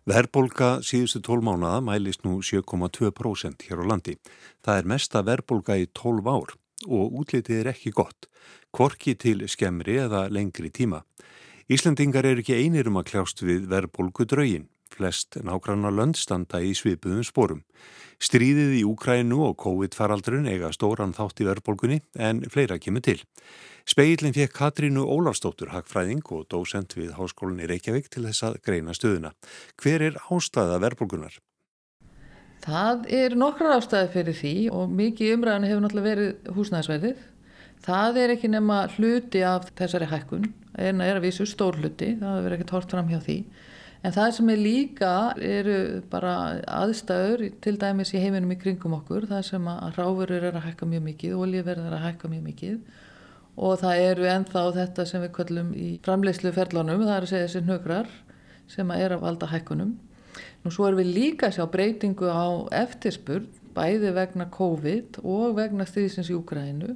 Verbolga 0.06 0.84
síðustu 0.86 1.18
tólmánaða 1.26 1.80
mælist 1.82 2.20
nú 2.22 2.36
7,2% 2.38 3.64
hér 3.66 3.80
á 3.82 3.84
landi. 3.90 4.12
Það 4.62 4.78
er 4.78 4.86
mesta 4.92 5.22
verbolga 5.26 5.74
í 5.82 5.88
12 5.90 6.28
ár 6.30 6.52
og 6.86 7.16
útlitið 7.18 7.58
er 7.58 7.70
ekki 7.72 7.90
gott, 7.90 8.28
korki 8.70 9.16
til 9.18 9.42
skemmri 9.50 9.96
eða 10.04 10.28
lengri 10.30 10.70
tíma. 10.70 11.02
Íslandingar 11.66 12.22
eru 12.22 12.44
ekki 12.44 12.54
einir 12.54 12.86
um 12.86 13.00
að 13.00 13.08
kljást 13.10 13.42
við 13.42 13.66
verbolgu 13.72 14.28
draugin. 14.30 14.68
Flest 14.96 15.36
nágranna 15.44 15.90
löndstanda 15.92 16.62
í 16.64 16.72
svipuðum 16.76 17.24
sporum. 17.26 17.62
Stríðið 18.16 18.78
í 18.78 18.84
Úkrænu 18.88 19.42
og 19.44 19.58
COVID-faraldrun 19.60 20.48
eiga 20.48 20.70
stóran 20.72 21.12
þátt 21.16 21.42
í 21.44 21.48
verbolgunni 21.48 21.98
en 22.16 22.40
fleira 22.48 22.78
kemur 22.80 23.04
til. 23.04 23.18
Speillin 23.86 24.34
fekk 24.34 24.54
Katrínu 24.56 25.04
Ólafstóttur 25.04 25.74
hagfræðing 25.74 26.24
og 26.32 26.48
dósent 26.50 26.96
við 26.96 27.12
Háskólinni 27.18 27.68
Reykjavík 27.68 28.08
til 28.10 28.24
þess 28.24 28.46
að 28.48 28.56
greina 28.64 28.96
stöðuna. 28.96 29.34
Hver 29.76 30.08
er 30.08 30.16
ástæða 30.32 30.80
verðbólgunar? 30.82 31.36
Það 32.64 33.04
er 33.14 33.36
nokkrar 33.38 33.76
ástæði 33.76 34.10
fyrir 34.16 34.40
því 34.40 34.54
og 34.74 34.96
mikið 34.96 35.36
umræðan 35.36 35.68
hefur 35.68 35.84
náttúrulega 35.84 36.08
verið 36.08 36.50
húsnæðisverðið. 36.56 37.24
Það 37.86 38.18
er 38.24 38.32
ekki 38.34 38.50
nema 38.50 38.80
hluti 38.96 39.44
af 39.46 39.68
þessari 39.78 40.08
hækkun, 40.10 40.48
en 40.74 41.02
það 41.04 41.10
er 41.12 41.20
að 41.20 41.26
vísu 41.28 41.46
stór 41.46 41.76
hluti, 41.78 42.14
það 42.18 42.40
verður 42.40 42.56
ekkert 42.56 42.72
hort 42.74 42.94
fram 42.96 43.12
hjá 43.12 43.20
því. 43.22 43.36
En 44.06 44.14
það 44.14 44.28
sem 44.36 44.50
er 44.52 44.60
líka 44.62 45.12
eru 45.42 45.78
bara 46.12 46.32
aðstæður 46.70 47.40
til 47.64 47.72
dæmis 47.80 48.12
í 48.14 48.20
heiminum 48.22 48.52
í 48.54 48.58
kringum 48.60 48.94
okkur, 49.00 49.26
það 49.26 49.40
sem 49.48 49.64
að 49.72 49.96
ráfurur 49.96 50.46
er 50.46 50.54
að 50.54 50.68
hækka 50.68 50.86
mjög 50.86 51.02
mikið, 51.08 51.32
olíverð 51.34 51.88
er 51.88 51.96
að 51.96 52.04
hækka 52.04 52.30
mjög 52.30 52.44
mikið 52.44 53.02
og 53.56 53.80
það 53.80 54.02
eru 54.04 54.28
enþá 54.30 54.62
þetta 54.76 55.06
sem 55.10 55.24
við 55.24 55.32
kallum 55.40 55.72
í 55.74 55.88
framleyslu 56.04 56.52
ferlánum, 56.54 57.02
það 57.02 57.14
er 57.16 57.26
að 57.26 57.32
segja 57.32 57.48
þessi 57.48 57.64
hnökrar 57.64 58.12
sem 58.70 58.92
er 58.94 59.14
að 59.16 59.24
valda 59.24 59.48
hækkunum. 59.50 59.94
Nú 60.62 60.74
svo 60.74 60.86
erum 60.86 61.00
við 61.00 61.12
líka 61.16 61.48
að 61.48 61.56
sjá 61.56 61.66
breytingu 61.72 62.30
á 62.30 62.46
eftirspurn, 62.84 63.48
bæði 63.74 64.12
vegna 64.14 64.46
COVID 64.52 65.18
og 65.24 65.56
vegna 65.58 65.88
stríðsins 65.88 66.30
í 66.30 66.36
Úgrænu 66.36 66.94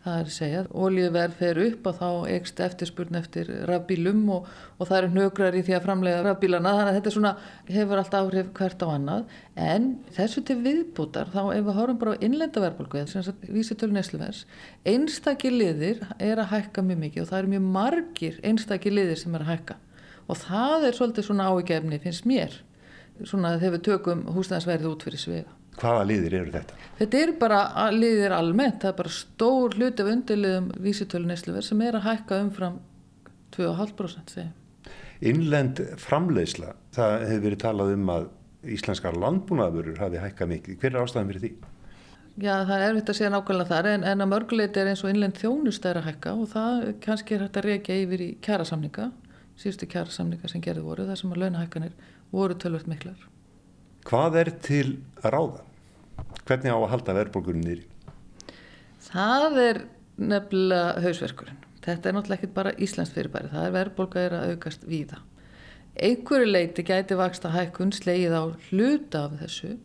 það 0.00 0.16
er 0.16 0.28
að 0.28 0.32
segja, 0.32 0.60
ólíuverð 0.72 1.34
fer 1.36 1.58
upp 1.60 1.88
og 1.90 1.96
þá 1.98 2.06
ekst 2.32 2.60
eftirspurn 2.64 3.18
eftir 3.18 3.50
rafbílum 3.68 4.22
og, 4.32 4.46
og 4.78 4.88
það 4.88 4.96
eru 4.98 5.10
nökrar 5.16 5.58
í 5.58 5.62
því 5.66 5.76
að 5.76 5.84
framlega 5.84 6.22
rafbílana, 6.24 6.72
þannig 6.78 6.92
að 6.92 6.96
þetta 6.98 7.12
svona 7.16 7.32
hefur 7.68 8.00
allt 8.00 8.16
áhrif 8.16 8.48
hvert 8.56 8.84
á 8.84 8.88
annað. 8.94 9.36
En 9.60 9.90
þessu 10.16 10.44
til 10.48 10.56
viðbútar, 10.64 11.28
þá 11.34 11.42
ef 11.52 11.68
við 11.68 11.78
horfum 11.82 12.00
bara 12.00 12.16
á 12.16 12.22
innlenda 12.24 12.64
verðbólku, 12.64 13.04
þess 13.12 13.34
að 13.34 13.46
vísitölu 13.52 13.98
nesluvers, 13.98 14.42
einstakir 14.88 15.54
liðir 15.54 16.02
er 16.16 16.40
að 16.40 16.52
hækka 16.54 16.86
mjög 16.88 17.04
mikið 17.04 17.26
og 17.26 17.30
það 17.34 17.42
eru 17.42 17.54
mjög 17.58 17.70
margir 17.76 18.40
einstakir 18.40 18.96
liðir 18.96 19.20
sem 19.20 19.36
er 19.36 19.44
að 19.44 19.54
hækka. 19.54 19.80
Og 20.30 20.44
það 20.46 20.88
er 20.88 20.96
svolítið 20.96 21.28
svona 21.28 21.52
áíkefni 21.52 22.00
finnst 22.00 22.28
mér, 22.28 22.60
svona 23.20 23.58
þegar 23.58 23.76
við 23.76 23.88
tökum 23.90 24.28
húsnæðisverðið 24.32 24.94
út 24.94 25.10
fyrir 25.10 25.28
svega 25.28 25.59
Hvaða 25.78 26.06
liðir 26.08 26.36
eru 26.40 26.54
þetta? 26.54 26.78
Þetta 26.98 27.20
eru 27.24 27.34
bara 27.40 27.60
liðir 27.94 28.34
almennt, 28.36 28.82
það 28.82 28.90
er 28.90 28.96
bara 28.98 29.12
stór 29.14 29.76
hluti 29.78 30.04
af 30.04 30.10
undirliðum 30.12 30.70
vísitölu 30.84 31.30
neysluverð 31.30 31.68
sem 31.70 31.84
er 31.86 31.96
að 31.96 32.06
hækka 32.08 32.40
umfram 32.44 32.80
2,5% 33.56 34.34
segjum. 34.34 34.56
Innlend 35.30 35.80
framleiðsla, 36.00 36.74
það 36.96 37.14
hefur 37.28 37.42
verið 37.46 37.62
talað 37.64 37.94
um 37.94 38.12
að 38.12 38.28
íslenskar 38.76 39.16
landbúnaðurur 39.16 40.00
hafi 40.00 40.20
hækkað 40.20 40.52
mikið. 40.54 40.78
Hver 40.80 40.94
er 40.94 41.02
ástæðan 41.02 41.30
fyrir 41.30 41.44
því? 41.44 41.52
Já, 42.40 42.54
það 42.64 42.74
er 42.76 42.84
erfitt 42.86 43.10
að 43.10 43.18
segja 43.18 43.32
nákvæmlega 43.34 43.68
þar 43.68 43.88
en, 43.90 44.04
en 44.06 44.24
að 44.24 44.30
mörguleiti 44.30 44.80
er 44.80 44.92
eins 44.92 45.02
og 45.04 45.10
innlend 45.12 45.40
þjónust 45.40 45.88
að 45.88 46.04
hækka 46.06 46.36
og 46.38 46.46
það 46.52 46.86
kannski 47.04 47.36
er 47.36 47.44
hægt 47.44 47.58
að 47.60 47.66
reykja 47.66 47.98
yfir 48.04 48.22
í 48.24 48.28
kjærasamninga, 48.44 49.10
síðustu 49.60 49.88
kjærasamninga 49.90 50.48
sem 50.48 50.62
gerði 50.64 50.86
voru, 50.86 51.08
þar 51.08 51.20
sem 51.20 51.34
að 51.34 51.42
launahækkanir 51.44 51.96
voru 52.32 52.56
tölvört 52.56 52.88
miklar. 52.88 53.26
Hvað 54.08 54.38
er 54.40 54.50
til 54.64 54.86
að 55.20 55.32
ráða? 55.34 55.64
Hvernig 56.48 56.72
á 56.72 56.78
að 56.78 56.90
halda 56.94 57.16
verðbólkurinn 57.18 57.66
nýri? 57.66 57.84
Það 59.10 59.58
er 59.64 59.82
nefnilega 60.20 61.02
hausverkurinn. 61.04 61.60
Þetta 61.84 62.08
er 62.08 62.16
náttúrulega 62.16 62.40
ekki 62.40 62.54
bara 62.56 62.72
Íslands 62.76 63.12
fyrirbæri, 63.14 63.50
það 63.52 63.66
er 63.66 63.76
verðbólka 63.76 64.24
er 64.24 64.34
að 64.36 64.54
aukast 64.54 64.82
víða. 64.88 65.20
Einhverju 66.00 66.48
leiti 66.48 66.84
gæti 66.86 67.16
vaksta 67.18 67.52
hækkun 67.52 67.92
slegið 67.92 68.36
á 68.36 68.44
hluta 68.68 69.24
af 69.26 69.38
þessu 69.40 69.76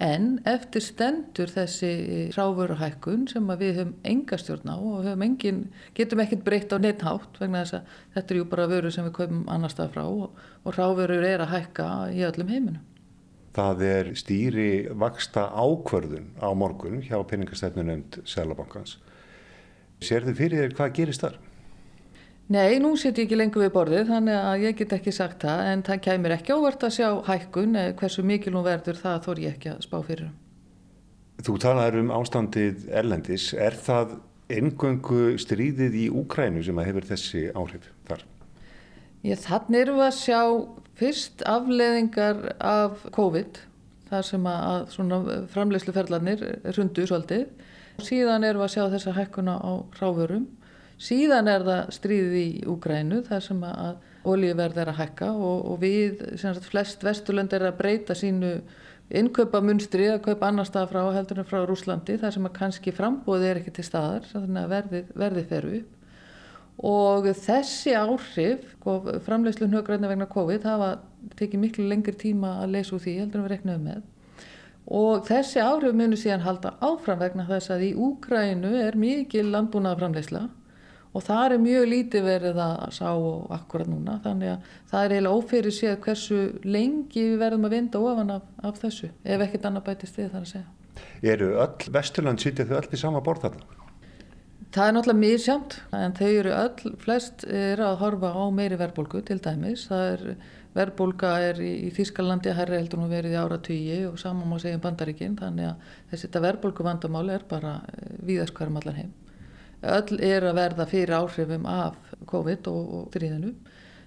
en 0.00 0.28
eftir 0.48 0.84
stendur 0.84 1.50
þessi 1.50 1.90
ráfuru-hækkun 2.36 3.26
sem 3.28 3.48
við 3.60 3.80
höfum 3.80 3.94
enga 4.06 4.38
stjórn 4.40 4.70
á 4.72 4.76
og 4.78 5.08
engin, 5.10 5.64
getum 5.96 6.22
ekkert 6.24 6.44
breytt 6.46 6.72
á 6.72 6.78
neitthátt 6.80 7.40
vegna 7.40 7.64
þess 7.64 7.80
að 7.80 7.96
þetta 8.14 8.34
er 8.34 8.40
jú 8.40 8.46
bara 8.52 8.70
vöru 8.70 8.92
sem 8.94 9.08
við 9.08 9.16
kaupum 9.18 9.42
annar 9.50 9.74
stað 9.74 9.96
frá 9.96 10.04
og, 10.06 10.38
og 10.64 10.78
ráfurur 10.78 11.26
er 11.26 11.44
að 11.44 11.52
hækka 11.56 11.90
í 12.14 12.24
öllum 12.28 12.52
heiminum. 12.52 12.86
Það 13.56 13.84
er 13.88 14.10
stýri 14.14 14.70
vaksta 14.94 15.48
ákvörðun 15.50 16.28
á 16.38 16.48
morgun 16.54 17.00
hjá 17.02 17.18
peningastefnunemnd 17.26 18.20
Sælabankans. 18.28 18.98
Sér 20.00 20.28
þið 20.28 20.36
fyrir 20.38 20.62
þér 20.64 20.76
hvað 20.78 20.92
gerist 21.00 21.24
þar? 21.24 21.38
Nei, 22.50 22.80
nú 22.82 22.96
set 22.98 23.18
ég 23.18 23.28
ekki 23.28 23.36
lengur 23.38 23.62
við 23.62 23.72
borðið 23.74 24.08
þannig 24.10 24.38
að 24.38 24.62
ég 24.64 24.78
get 24.78 24.94
ekki 24.96 25.12
sagt 25.14 25.44
það 25.46 25.60
en 25.70 25.82
það 25.86 26.00
kæmir 26.06 26.34
ekki 26.34 26.54
ávart 26.54 26.86
að 26.86 26.96
sjá 26.96 27.08
hækkun 27.28 27.78
hversu 27.98 28.24
mikil 28.26 28.54
hún 28.56 28.66
verður 28.66 28.98
það 28.98 29.20
þór 29.26 29.42
ég 29.44 29.54
ekki 29.54 29.70
að 29.70 29.84
spá 29.86 29.98
fyrir. 30.06 30.32
Þú 31.46 31.54
talaður 31.62 32.02
um 32.02 32.10
ástandið 32.16 32.88
erlendis. 32.90 33.52
Er 33.54 33.78
það 33.78 34.18
engöngu 34.50 35.38
stríðið 35.38 35.94
í 36.00 36.08
Úkrænu 36.10 36.62
sem 36.66 36.82
hefur 36.82 37.06
þessi 37.06 37.46
áhrif 37.54 37.86
þar? 38.10 38.26
Ég, 39.20 39.36
þannig 39.36 39.82
erum 39.82 39.98
við 40.00 40.06
að 40.06 40.14
sjá 40.16 40.42
fyrst 40.96 41.42
afleðingar 41.48 42.38
af 42.64 43.02
COVID, 43.12 43.58
þar 44.08 44.24
sem 44.26 44.46
að 44.48 44.94
framlegsluferðlanir 45.52 46.46
rundu 46.76 47.04
svolítið. 47.08 47.44
Síðan 48.00 48.46
erum 48.48 48.62
við 48.62 48.68
að 48.68 48.74
sjá 48.74 48.86
þessa 48.94 49.14
hækkuna 49.18 49.58
á 49.60 49.72
ráfurum. 50.00 50.46
Síðan 51.00 51.52
er 51.52 51.66
það 51.68 51.92
stríðið 51.96 52.38
í 52.40 52.64
Úgrænu, 52.68 53.20
þar 53.28 53.44
sem 53.44 53.60
að 53.68 53.92
olíverð 54.28 54.80
er 54.80 54.92
að 54.92 54.98
hækka 55.00 55.30
og, 55.32 55.68
og 55.68 55.78
við, 55.84 56.24
sagt, 56.40 56.64
flest 56.68 57.04
vesturlönd 57.04 57.52
er 57.56 57.68
að 57.68 57.78
breyta 57.78 58.16
sínu 58.16 58.56
innkaupa 59.20 59.60
munstri 59.64 60.10
að 60.12 60.20
kaupa 60.28 60.48
annar 60.48 60.68
stað 60.68 60.92
frá 60.92 61.00
heldur 61.12 61.40
en 61.40 61.48
frá 61.48 61.62
Rúslandi, 61.68 62.16
þar 62.20 62.36
sem 62.36 62.48
að 62.48 62.56
kannski 62.56 62.92
frambóði 62.96 63.48
er 63.48 63.60
ekki 63.62 63.72
til 63.76 63.88
staðar, 63.88 64.28
þannig 64.32 64.60
að 64.64 64.76
verði, 64.76 65.06
verði 65.24 65.48
fer 65.48 65.72
upp 65.80 65.99
og 66.86 67.26
þessi 67.36 67.92
áhrif 67.98 68.62
sko, 68.76 68.96
framlegslu 69.26 69.68
hnögræðina 69.68 70.08
vegna 70.08 70.28
COVID 70.30 70.64
hafa 70.64 70.94
tekið 71.36 71.64
miklu 71.64 71.88
lengri 71.90 72.14
tíma 72.16 72.56
að 72.62 72.76
leysa 72.76 72.96
úr 72.96 73.04
því 73.04 73.16
heldur 73.18 73.42
en 73.42 73.46
við 73.46 73.54
reknaðum 73.54 73.90
með 73.90 74.06
og 75.00 75.26
þessi 75.28 75.60
áhrif 75.62 75.92
munir 75.94 76.18
síðan 76.18 76.46
halda 76.46 76.72
áfram 76.80 77.20
vegna 77.20 77.44
þess 77.48 77.74
að 77.74 77.84
í 77.90 77.90
Úkrænu 78.00 78.72
er 78.80 78.96
mikið 78.98 79.52
landbúnaða 79.52 80.00
framlegsla 80.00 80.46
og 81.10 81.24
það 81.26 81.44
er 81.44 81.62
mjög 81.64 81.86
lítið 81.90 82.26
verið 82.26 82.60
að 82.64 82.82
sá 82.96 83.08
akkurat 83.56 83.90
núna 83.90 84.18
þannig 84.24 84.54
að 84.54 84.68
það 84.92 85.04
er 85.04 85.14
eiginlega 85.14 85.40
ófyrir 85.40 85.74
séð 85.74 85.96
hversu 86.04 86.40
lengi 86.64 87.24
við 87.32 87.40
verðum 87.42 87.66
að 87.66 87.76
vinda 87.76 88.04
ofan 88.10 88.36
af, 88.36 88.46
af 88.62 88.78
þessu 88.80 89.10
ef 89.24 89.44
ekkert 89.46 89.68
annað 89.68 89.88
bætist 89.90 90.20
við 90.20 90.30
þar 90.30 90.46
að 90.46 90.52
segja. 90.54 90.68
Eru 91.32 91.52
öll 91.62 91.92
Vesturland 91.94 92.42
sýtið 92.42 92.70
þau 92.70 92.80
öll 92.80 92.94
í 92.94 93.00
sama 93.00 93.22
borð 93.24 93.48
þarna? 93.48 93.79
Það 94.70 94.86
er 94.86 94.92
náttúrulega 94.94 95.18
mjög 95.18 95.40
sjamt 95.42 95.72
en 95.98 96.12
þau 96.14 96.28
eru 96.30 96.50
öll, 96.54 96.90
flest 97.02 97.42
er 97.42 97.80
að 97.82 97.96
horfa 98.04 98.28
á 98.30 98.42
meiri 98.54 98.76
verðbólgu 98.78 99.22
til 99.26 99.40
dæmis. 99.42 99.88
Er, 99.90 100.20
verðbólga 100.76 101.30
er 101.42 101.56
í, 101.58 101.70
í 101.88 101.90
Þískalandi 101.96 102.52
að 102.52 102.60
herra 102.60 102.76
heldur 102.78 103.00
nú 103.02 103.08
verið 103.10 103.34
í 103.34 103.40
ára 103.40 103.56
tugi 103.58 103.96
og 104.06 104.20
saman 104.22 104.46
má 104.46 104.60
segja 104.62 104.78
um 104.78 104.84
bandaríkinn 104.84 105.34
þannig 105.40 105.72
að 105.72 105.96
þessi 106.12 106.30
verðbólgu 106.44 106.86
vandamáli 106.86 107.34
er 107.34 107.46
bara 107.50 107.72
eh, 107.90 108.12
víðaskvarum 108.28 108.78
allan 108.78 109.00
heim. 109.00 109.08
Öll 109.82 110.20
er 110.22 110.46
að 110.46 110.60
verða 110.60 110.86
fyrir 110.92 111.16
áhrifum 111.18 111.66
af 111.66 111.96
COVID 112.30 112.70
og, 112.70 112.92
og 113.00 113.08
þrýðinu 113.16 113.50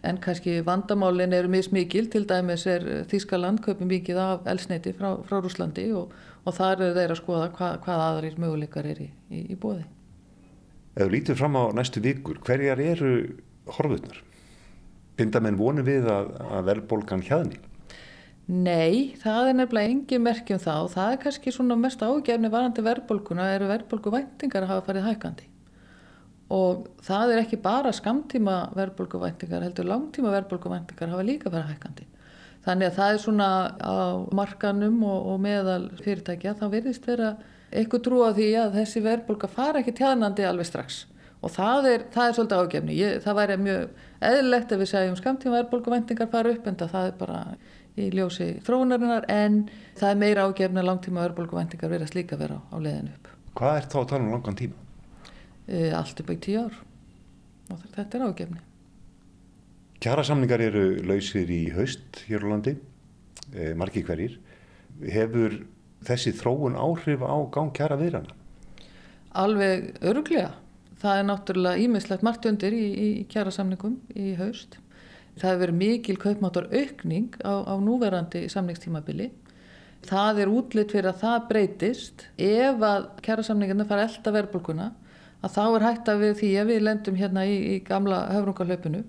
en 0.08 0.22
kannski 0.24 0.62
vandamálin 0.63 1.36
eru 1.36 1.51
mismikil, 1.51 2.08
til 2.12 2.24
dæmis 2.29 2.63
er 2.72 2.86
Þískaland 3.12 3.60
köpum 3.65 3.91
mikið 3.91 4.22
af 4.24 4.48
elsneiti 4.53 4.96
frá, 4.96 5.17
frá 5.27 5.41
Rúslandi 5.43 5.89
og, 5.91 6.15
og 6.43 6.55
þar 6.55 6.86
eru 6.88 6.96
þeir 7.01 7.15
að 7.17 7.20
skoða 7.20 7.51
hva, 7.58 7.74
hvað 7.84 8.05
aðrir 8.08 8.39
möguleikar 8.39 8.89
er 8.93 9.03
í, 9.10 9.10
í, 9.27 9.43
í 9.51 9.60
bóði. 9.60 9.84
Ef 10.93 11.07
þú 11.07 11.09
lítur 11.09 11.38
fram 11.39 11.57
á 11.57 11.63
næstu 11.73 12.01
vikur, 12.03 12.38
hverjar 12.45 12.81
eru 12.81 13.13
horfurnar? 13.65 14.19
Binda 15.17 15.39
menn 15.41 15.57
vonu 15.57 15.81
við 15.85 16.05
að, 16.09 16.33
að 16.53 16.67
verðbólgan 16.69 17.23
hjaðni? 17.25 17.57
Nei, 18.43 19.15
það 19.21 19.50
er 19.50 19.57
nefnilega 19.57 19.89
engin 19.89 20.23
merkjum 20.25 20.59
þá. 20.59 20.73
Það 20.91 21.09
er 21.13 21.19
kannski 21.23 21.53
svona 21.55 21.77
mest 21.79 22.01
ágefni 22.03 22.51
varandi 22.51 22.83
verðbólkuna 22.85 23.47
eru 23.55 23.69
verðbólku 23.71 24.12
væntingar 24.13 24.65
að 24.65 24.73
hafa 24.73 24.85
farið 24.89 25.07
hækandi. 25.07 25.47
Og 26.53 26.89
það 27.01 27.33
er 27.33 27.41
ekki 27.41 27.62
bara 27.63 27.93
skamtíma 27.95 28.57
verðbólku 28.77 29.21
væntingar, 29.21 29.63
heldur 29.63 29.88
langtíma 29.88 30.33
verðbólku 30.35 30.69
væntingar 30.73 31.13
hafa 31.13 31.25
líka 31.25 31.53
farið 31.53 31.71
hækandi. 31.71 32.07
Þannig 32.67 32.91
að 32.91 33.00
það 33.00 33.13
er 33.13 33.23
svona 33.23 33.50
á 33.79 33.95
markanum 34.35 35.01
og, 35.07 35.31
og 35.33 35.41
meðal 35.43 35.88
fyrirtækja 36.03 36.53
þá 36.59 36.67
verðist 36.71 37.07
vera 37.07 37.33
eitthvað 37.74 38.06
trú 38.06 38.22
á 38.24 38.30
því 38.38 38.48
að 38.62 38.77
þessi 38.80 39.03
verðbólka 39.03 39.50
fara 39.51 39.82
ekki 39.82 39.96
tjánandi 39.98 40.48
alveg 40.48 40.70
strax. 40.70 41.03
Og 41.44 41.51
það 41.51 41.88
er, 41.89 42.03
það 42.13 42.27
er 42.27 42.36
svolítið 42.38 42.62
ágefni. 42.63 42.98
Ég, 42.98 43.22
það 43.24 43.39
væri 43.42 43.56
mjög 43.60 44.03
eðlilegt 44.24 44.72
ef 44.72 44.80
við 44.80 44.92
segjum 44.94 45.18
skamtíma 45.20 45.58
verðbólku 45.58 45.92
væntingar 45.92 46.30
fara 46.32 46.53
upp 46.53 46.68
en 46.70 46.77
það 46.80 47.08
er 47.10 47.18
bara 47.20 47.39
í 48.00 48.10
ljósi 48.13 48.48
þróunarinnar 48.65 49.27
en 49.32 49.60
það 50.00 50.10
er 50.10 50.22
meira 50.22 50.46
ágefna 50.48 50.84
langtíma 50.86 51.25
örbulguvendingar 51.27 51.92
verðast 51.92 52.18
líka 52.18 52.39
vera 52.39 52.60
á 52.74 52.75
leiðinu 52.77 53.13
upp. 53.13 53.30
Hvað 53.58 53.80
er 53.80 53.89
þá 53.92 53.98
að 54.00 54.08
tala 54.12 54.24
um 54.24 54.32
langan 54.34 54.58
tíma? 54.58 54.80
E, 55.68 55.92
allt 55.94 56.24
upp 56.24 56.32
í 56.34 56.38
tíu 56.42 56.63
ár 56.63 56.80
og 57.74 57.84
þetta 57.94 58.18
er 58.18 58.25
ágefni. 58.30 58.63
Kjara 60.03 60.25
samningar 60.27 60.63
eru 60.65 60.88
lausir 61.06 61.51
í 61.53 61.62
haust 61.75 62.24
hér 62.27 62.44
á 62.44 62.48
landi, 62.51 62.74
e, 63.53 63.72
margi 63.77 64.03
hverjir. 64.03 64.39
Hefur 65.13 65.62
þessi 66.07 66.36
þróun 66.38 66.77
áhrif 66.79 67.24
á 67.25 67.36
gang 67.53 67.74
kjara 67.75 67.98
viðrana? 68.00 68.36
Alveg 69.33 69.93
öruglega. 70.05 70.53
Það 71.03 71.19
er 71.19 71.25
náttúrulega 71.27 71.83
ímislegt 71.83 72.24
margt 72.24 72.45
undir 72.48 72.75
í, 72.75 72.86
í 72.93 73.07
kjara 73.27 73.51
samningum 73.51 73.98
í 74.15 74.36
haust 74.39 74.77
Það 75.33 75.50
hefur 75.50 75.62
verið 75.63 75.77
mikil 75.79 76.17
kaupmáttar 76.22 76.67
aukning 76.69 77.38
á, 77.41 77.53
á 77.65 77.74
núverandi 77.81 78.43
samningstímabili. 78.53 79.31
Það 80.05 80.41
er 80.43 80.51
útlitt 80.51 80.91
fyrir 80.93 81.10
að 81.10 81.24
það 81.24 81.48
breytist 81.50 82.25
ef 82.38 82.83
að 82.86 83.07
kjærasamningarna 83.25 83.88
fara 83.89 84.05
elda 84.05 84.33
verðbólkuna 84.36 84.89
að 85.43 85.55
þá 85.55 85.63
er 85.63 85.86
hægt 85.88 86.12
að 86.12 86.22
við 86.24 86.36
því 86.41 86.51
að 86.60 86.69
við 86.69 86.83
lendum 86.83 87.17
hérna 87.17 87.45
í, 87.50 87.55
í 87.74 87.75
gamla 87.88 88.19
höfrungarlaupinu. 88.29 89.01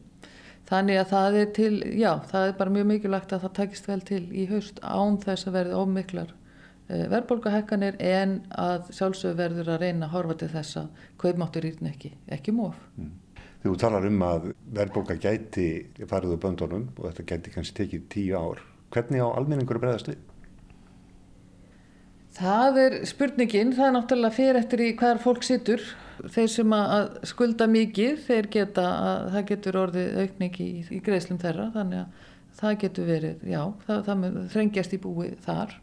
Þannig 0.64 1.00
að 1.02 1.10
það 1.10 1.36
er 1.42 1.50
til, 1.58 1.74
já, 2.00 2.10
það 2.30 2.46
er 2.48 2.56
bara 2.62 2.74
mjög 2.78 2.88
mikilvægt 2.88 3.34
að 3.36 3.44
það 3.44 3.56
takist 3.58 3.90
vel 3.90 4.00
til 4.08 4.22
í 4.32 4.46
haust 4.48 4.80
án 4.80 5.18
þess 5.20 5.50
að 5.50 5.58
verði 5.58 5.82
ómiklar 5.82 6.32
eh, 6.88 7.06
verðbólkahekkanir 7.12 7.98
en 7.98 8.38
að 8.50 8.90
sjálfsögur 8.96 9.38
verður 9.42 9.74
að 9.74 9.84
reyna 9.86 10.08
að 10.08 10.16
horfa 10.16 10.38
til 10.42 10.50
þess 10.54 10.80
að 10.82 11.04
kaupmáttur 11.22 11.68
írn 11.70 11.90
ekki, 11.92 12.14
ekki 12.36 12.54
móf. 12.56 12.78
Mm. 12.98 13.12
Þú 13.64 13.78
talar 13.80 14.04
um 14.04 14.22
að 14.26 14.50
verðbólka 14.76 15.14
gæti 15.16 15.66
farið 16.04 16.34
úr 16.34 16.40
böndunum 16.42 16.88
og 16.98 17.06
þetta 17.06 17.28
gæti 17.30 17.52
kannski 17.54 17.78
tekið 17.78 18.06
tíu 18.12 18.36
ár. 18.36 18.60
Hvernig 18.92 19.24
á 19.24 19.28
almenningur 19.32 19.78
að 19.78 19.86
bregðast 19.86 20.10
við? 20.12 20.18
Það 22.34 22.78
er 22.82 22.96
spurningin, 23.06 23.72
það 23.72 23.86
er 23.86 23.94
náttúrulega 23.94 24.34
fyrir 24.34 24.58
eftir 24.58 24.82
í 24.84 24.90
hver 24.98 25.20
fólk 25.22 25.46
sittur. 25.46 25.82
Þeir 26.34 26.50
sem 26.50 26.74
að 26.76 27.16
skulda 27.30 27.68
mikið, 27.70 28.20
þeir 28.26 28.50
geta 28.52 28.84
að 28.84 29.30
það 29.34 29.48
getur 29.52 29.78
orðið 29.80 30.20
aukning 30.22 30.60
í, 30.60 30.68
í 30.84 31.00
greiðslum 31.06 31.40
þeirra, 31.42 31.70
þannig 31.74 32.02
að 32.02 32.30
það 32.58 32.76
getur 32.84 33.08
verið, 33.08 33.48
já, 33.48 33.62
það, 33.86 34.04
það 34.08 34.38
þrengjast 34.52 34.94
í 34.94 35.00
búi 35.06 35.30
þar. 35.46 35.78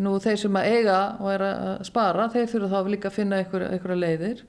Nú 0.00 0.16
þeir 0.24 0.38
sem 0.40 0.56
að 0.56 0.68
eiga 0.72 0.98
og 1.20 1.30
er 1.34 1.42
að 1.44 1.82
spara, 1.84 2.28
þeir 2.32 2.46
þurfa 2.48 2.68
þá 2.72 2.92
líka 2.92 3.10
að 3.10 3.16
finna 3.18 3.40
einhverja 3.42 3.98
leiðir 3.98 4.44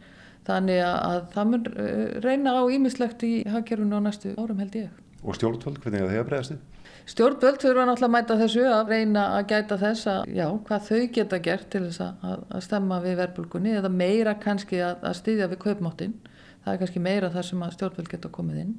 Þannig 0.47 0.81
að 0.83 1.17
það 1.31 1.49
mun 1.49 1.65
eh, 1.71 2.05
reyna 2.23 2.53
á 2.59 2.63
ímislegt 2.75 3.23
í 3.23 3.33
hagkerfunu 3.47 3.99
á 3.99 4.01
næstu 4.03 4.33
árum 4.35 4.59
held 4.59 4.75
ég. 4.75 5.01
Og 5.23 5.37
stjórnvöld, 5.37 5.79
hvernig 5.79 6.03
það 6.03 6.15
hefur 6.17 6.29
bregðast 6.29 6.53
þið? 6.53 6.89
Stjórnvöld 7.13 7.61
þurfa 7.63 7.85
náttúrulega 7.87 8.09
að 8.09 8.13
mæta 8.15 8.37
þessu 8.41 8.65
að 8.67 8.91
reyna 8.91 9.23
að 9.37 9.47
gæta 9.51 9.77
þess 9.79 10.09
að, 10.11 10.33
já, 10.35 10.45
hvað 10.67 10.89
þau 10.89 11.01
geta 11.15 11.39
gert 11.47 11.69
til 11.71 11.83
þess 11.85 12.03
að, 12.03 12.43
að 12.43 12.63
stemma 12.67 12.99
við 13.03 13.17
verbulgunni 13.21 13.75
eða 13.79 13.91
meira 13.91 14.35
kannski 14.43 14.81
að, 14.83 15.03
að 15.07 15.17
styðja 15.21 15.49
við 15.51 15.61
kaupmáttin. 15.63 16.17
Það 16.63 16.73
er 16.73 16.81
kannski 16.83 17.03
meira 17.03 17.31
þar 17.31 17.47
sem 17.47 17.63
að 17.63 17.75
stjórnvöld 17.77 18.11
geta 18.11 18.31
komið 18.35 18.61
inn. 18.65 18.75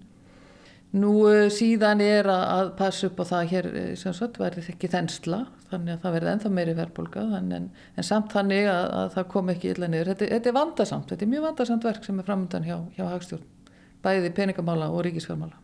Nú 0.95 1.11
eh, 1.27 1.49
síðan 1.51 2.03
er 2.05 2.29
að 2.31 2.69
passa 2.79 3.09
upp 3.09 3.19
á 3.19 3.25
það 3.27 3.49
hér 3.51 3.69
eh, 3.73 3.89
sem 3.99 4.15
sagt 4.15 4.39
verður 4.39 4.69
ekki 4.71 4.91
þensla 4.93 5.41
þannig 5.73 5.97
að 5.97 6.05
það 6.05 6.15
verður 6.17 6.33
ennþá 6.33 6.53
meiri 6.55 6.77
verðbólka 6.79 7.25
en, 7.41 7.51
en 7.57 8.07
samt 8.07 8.31
þannig 8.35 8.69
að, 8.71 8.87
að 9.01 9.11
það 9.17 9.29
kom 9.35 9.51
ekki 9.51 9.73
illa 9.73 9.91
niður. 9.91 10.13
Þetta, 10.13 10.31
þetta 10.37 10.51
er 10.53 10.57
vandarsamt, 10.61 11.11
þetta 11.11 11.27
er 11.27 11.33
mjög 11.35 11.47
vandarsamt 11.49 11.89
verk 11.89 12.07
sem 12.07 12.23
er 12.23 12.29
framöndan 12.31 12.69
hjá, 12.69 12.77
hjá 12.95 13.05
hagstjórn, 13.11 13.77
bæði 14.07 14.33
peningamála 14.39 14.91
og 14.95 15.05
ríkisfjármála. 15.09 15.59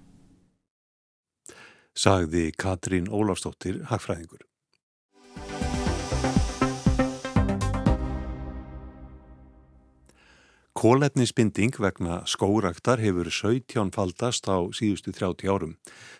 Sagði 2.00 2.48
Katrín 2.58 3.10
Ólafstóttir, 3.10 3.84
hagfræðingur. 3.90 4.49
Kólefnisbinding 10.80 11.74
vegna 11.76 12.22
skóraktar 12.24 13.02
hefur 13.04 13.28
17 13.28 13.90
faldast 13.92 14.46
á 14.48 14.64
síðustu 14.72 15.12
30 15.12 15.50
árum. 15.52 15.74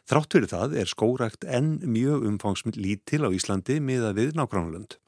Þrátt 0.05 0.37
fyrir 0.37 0.51
það 0.53 0.75
er 0.83 0.91
skórakt 0.91 1.47
enn 1.49 1.79
mjög 1.81 2.27
umfangsmill 2.29 2.77
lítil 2.77 3.25
á 3.25 3.33
Íslandi 3.33 3.79
miða 3.81 4.13
við 4.13 4.37
nágránlönd. 4.37 4.99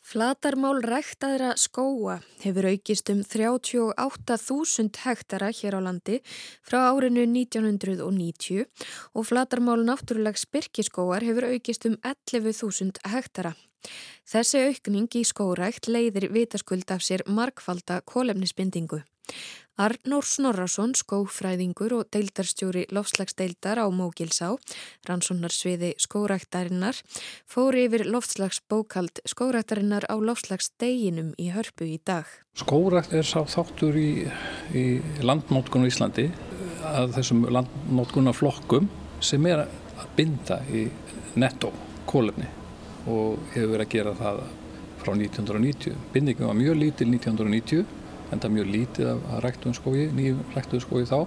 Flatarmál 0.00 0.80
ræktaðra 0.80 1.52
skóa 1.60 2.22
hefur 2.40 2.70
aukist 2.72 3.12
um 3.12 3.20
38.000 3.20 5.04
hektara 5.04 5.52
hér 5.52 5.76
á 5.76 5.80
landi 5.84 6.22
frá 6.64 6.88
árinu 6.88 7.28
1990 7.28 8.64
og 9.12 9.28
flatarmál 9.28 9.84
náttúrulegs 9.84 10.48
byrkiskóar 10.48 11.20
hefur 11.20 11.52
aukist 11.52 11.84
um 11.84 12.00
11.000 12.00 13.04
hektara. 13.12 13.52
Þessi 14.28 14.64
aukning 14.68 15.08
í 15.16 15.24
skórækt 15.24 15.88
leiðir 15.88 16.28
vitaskuld 16.34 16.90
af 16.92 17.04
sér 17.04 17.24
markvalda 17.26 18.02
kólefnisbindingu. 18.04 19.02
Arnór 19.78 20.26
Snorrason, 20.26 20.90
skófræðingur 20.98 21.92
og 22.00 22.08
deildarstjóri 22.10 22.88
loftslagsdeildar 22.90 23.78
á 23.78 23.86
Mógilsá, 23.94 24.56
rannsónarsviði 25.06 25.92
skóræktarinnar, 26.02 26.98
fór 27.46 27.78
yfir 27.78 28.02
loftslagsbókald 28.10 29.22
skóræktarinnar 29.22 30.08
á 30.10 30.18
loftslagsdeginum 30.18 31.30
í 31.38 31.52
hörpu 31.54 31.86
í 31.86 32.00
dag. 32.02 32.26
Skórækt 32.58 33.14
er 33.14 33.30
sá 33.30 33.46
þáttur 33.46 33.94
í, 34.02 34.26
í 34.74 34.84
landnótkun 35.22 35.86
á 35.86 35.90
Íslandi 35.94 36.26
að 36.82 37.14
þessum 37.20 37.46
landnótkunaflokkum 37.46 38.90
sem 39.22 39.46
er 39.46 39.68
að 39.68 40.14
binda 40.18 40.64
í 40.74 40.88
netto 41.38 41.70
kólefni 42.10 42.57
og 43.06 43.38
hefur 43.54 43.74
verið 43.74 43.86
að 43.86 43.94
gera 43.94 44.16
það 44.18 44.42
frá 44.98 45.12
1990. 45.14 45.96
Bindingum 46.12 46.50
var 46.50 46.58
mjög 46.58 46.80
lítil 46.82 47.08
1990 47.12 47.84
en 48.28 48.40
það 48.40 48.48
er 48.48 48.56
mjög 48.56 48.72
lítið 48.74 49.10
að 49.12 49.38
ræktuðum 49.44 49.76
skói, 49.78 50.00
nýjum 50.16 50.42
ræktuðum 50.56 50.84
skói 50.84 51.04
þá 51.08 51.18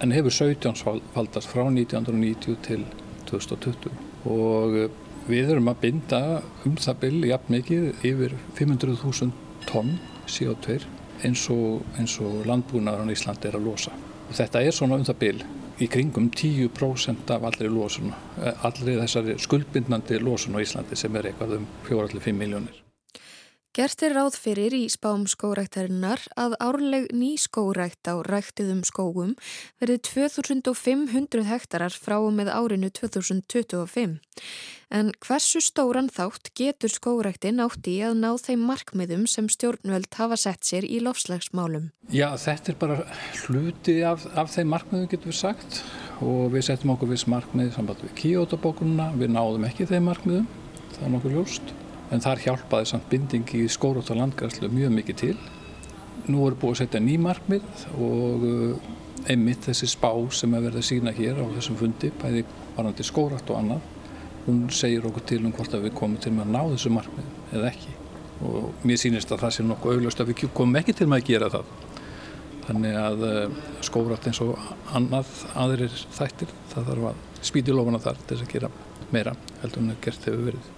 en 0.00 0.12
hefur 0.12 0.32
17 0.32 1.02
faldast 1.14 1.50
frá 1.52 1.64
1990 1.68 2.56
til 2.64 2.84
2020 3.28 3.90
og 4.32 4.76
eh, 4.76 4.92
við 5.26 5.52
erum 5.54 5.70
að 5.72 5.80
binda 5.82 6.20
um 6.66 6.76
það 6.80 7.00
byrj 7.02 7.30
jafn 7.32 7.56
mikið 7.56 8.06
yfir 8.06 8.36
500.000 8.58 9.32
tonn 9.66 9.96
CO2 10.30 10.78
eins 11.26 11.46
og, 11.52 11.82
og 12.22 12.46
landbúnaðar 12.48 13.08
á 13.08 13.14
Íslandi 13.14 13.48
er 13.48 13.56
að 13.58 13.66
losa. 13.66 13.94
Og 14.26 14.34
þetta 14.36 14.62
er 14.62 14.74
svona 14.74 14.98
um 14.98 15.06
það 15.06 15.20
byrj 15.22 15.44
í 15.80 15.88
kringum 15.92 16.30
10% 16.30 17.30
af 17.34 17.44
allri 17.50 17.68
lósun, 17.68 18.14
eh, 18.42 18.64
allri 18.64 18.96
skuldbindnandi 19.38 20.20
lósun 20.20 20.56
á 20.56 20.60
Íslandi 20.64 20.96
sem 20.96 21.16
er 21.16 21.32
eitthvað 21.32 21.56
um 21.58 21.66
4-5 21.88 22.32
miljónir. 22.32 22.85
Gert 23.76 24.00
er 24.06 24.14
ráð 24.16 24.38
fyrir 24.40 24.72
í 24.72 24.86
spám 24.88 25.26
skóræktarinnar 25.28 26.22
að 26.40 26.54
árleg 26.64 27.10
ný 27.12 27.34
skórækt 27.36 28.08
á 28.08 28.24
ræktiðum 28.24 28.80
skógum 28.88 29.34
verði 29.76 29.98
2500 30.08 31.44
hektarar 31.44 31.92
frá 31.92 32.16
með 32.32 32.48
árinu 32.56 32.88
2025. 32.88 34.16
En 34.88 35.12
hversu 35.20 35.60
stóran 35.60 36.08
þátt 36.08 36.54
getur 36.56 36.94
skóræktin 36.94 37.60
átt 37.60 37.84
í 37.92 38.00
að 38.00 38.16
ná 38.24 38.30
þeim 38.40 38.64
markmiðum 38.64 39.28
sem 39.28 39.52
stjórnvöld 39.52 40.08
hafa 40.16 40.40
sett 40.40 40.64
sér 40.64 40.88
í 40.88 41.04
lofslagsmálum? 41.04 41.90
Já, 42.08 42.32
þetta 42.32 42.72
er 42.72 42.80
bara 42.80 43.00
hluti 43.44 44.00
af, 44.08 44.24
af 44.40 44.56
þeim 44.56 44.72
markmiðum 44.72 45.10
getur 45.12 45.34
við 45.34 45.42
sagt 45.44 45.82
og 46.24 46.46
við 46.56 46.70
settum 46.70 46.96
okkur 46.96 47.12
viss 47.12 47.28
markmið 47.28 47.74
samband 47.76 48.00
við 48.08 48.16
Kyoto-bókununa, 48.22 49.12
við 49.20 49.36
náðum 49.36 49.68
ekki 49.68 49.92
þeim 49.92 50.14
markmiðum, 50.14 50.54
það 50.94 51.10
er 51.10 51.18
nokkuð 51.18 51.36
ljóst 51.36 51.80
en 52.14 52.22
þar 52.22 52.42
hjálpaði 52.44 52.90
samt 52.90 53.08
bindingi 53.10 53.64
í 53.64 53.72
skórótt 53.72 54.12
og 54.14 54.20
landgræslu 54.20 54.70
mjög 54.70 54.94
mikið 55.00 55.18
til. 55.22 55.34
Nú 56.30 56.46
er 56.46 56.56
búið 56.58 56.76
að 56.76 56.80
setja 56.82 57.02
ný 57.02 57.16
markmið 57.22 57.84
og 57.94 58.46
uh, 58.46 58.94
einmitt 59.30 59.66
þessi 59.66 59.88
spá 59.90 60.10
sem 60.34 60.54
er 60.54 60.64
verið 60.66 60.80
að 60.82 60.88
sína 60.88 61.14
hér 61.14 61.42
á 61.42 61.46
þessum 61.56 61.78
fundi, 61.80 62.12
bæði 62.22 62.44
varandi 62.76 63.06
skórótt 63.06 63.50
og 63.50 63.60
annað, 63.60 63.92
hún 64.46 64.64
segir 64.74 65.06
okkur 65.08 65.26
til 65.26 65.42
um 65.44 65.54
hvort 65.54 65.74
að 65.74 65.88
við 65.88 65.96
komum 65.98 66.20
til 66.22 66.34
með 66.34 66.46
að 66.46 66.54
ná 66.54 66.74
þessu 66.74 66.92
markmið 66.94 67.58
eða 67.58 67.70
ekki. 67.72 67.94
Og 68.46 68.86
mér 68.86 69.00
sýnist 69.00 69.32
að 69.32 69.42
það 69.46 69.54
sé 69.56 69.66
nokkuð 69.66 69.96
auglust 69.96 70.22
að 70.22 70.32
við 70.32 70.48
komum 70.54 70.80
ekki 70.80 70.94
til 70.96 71.08
með 71.10 71.22
að 71.22 71.30
gera 71.30 71.52
það. 71.56 71.74
Þannig 72.66 72.98
að 72.98 73.26
uh, 73.26 73.60
skórótt 73.86 74.26
eins 74.30 74.42
og 74.44 74.56
annað 74.98 75.30
aðrir 75.54 76.00
þættir, 76.18 76.54
það 76.72 76.90
þarf 76.90 77.10
að 77.12 77.46
spýti 77.46 77.74
lofuna 77.74 78.02
þar 78.02 78.18
til 78.22 78.34
þess 78.34 78.46
að 78.46 78.52
gera 78.56 78.72
meira 79.14 79.36
heldur 79.62 79.84
en 79.84 79.94
að 79.94 80.02
gert 80.06 80.26
hefur 80.26 80.48
verið. 80.50 80.74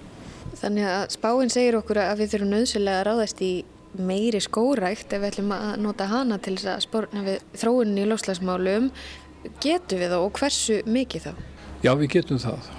Þannig 0.56 0.88
að 0.88 1.02
spáinn 1.14 1.52
segir 1.52 1.76
okkur 1.78 2.00
að 2.02 2.22
við 2.22 2.32
þurfum 2.32 2.54
nöðslega 2.54 3.00
að 3.00 3.06
ráðast 3.08 3.42
í 3.44 3.52
meiri 3.98 4.40
skórækt 4.42 5.12
ef 5.12 5.22
við 5.22 5.30
ætlum 5.32 5.54
að 5.56 5.70
nota 5.82 6.08
hana 6.10 6.38
til 6.42 6.56
þess 6.56 6.70
að 6.72 6.84
spórna 6.84 7.22
við 7.26 7.46
þróunin 7.60 8.02
í 8.02 8.08
lofslagsmálum. 8.08 8.90
Getur 9.62 10.02
við 10.02 10.12
þá 10.12 10.18
og 10.18 10.32
hversu 10.38 10.80
mikið 10.88 11.28
þá? 11.28 11.32
Já, 11.84 11.92
við 11.94 12.12
getum 12.16 12.40
það. 12.42 12.70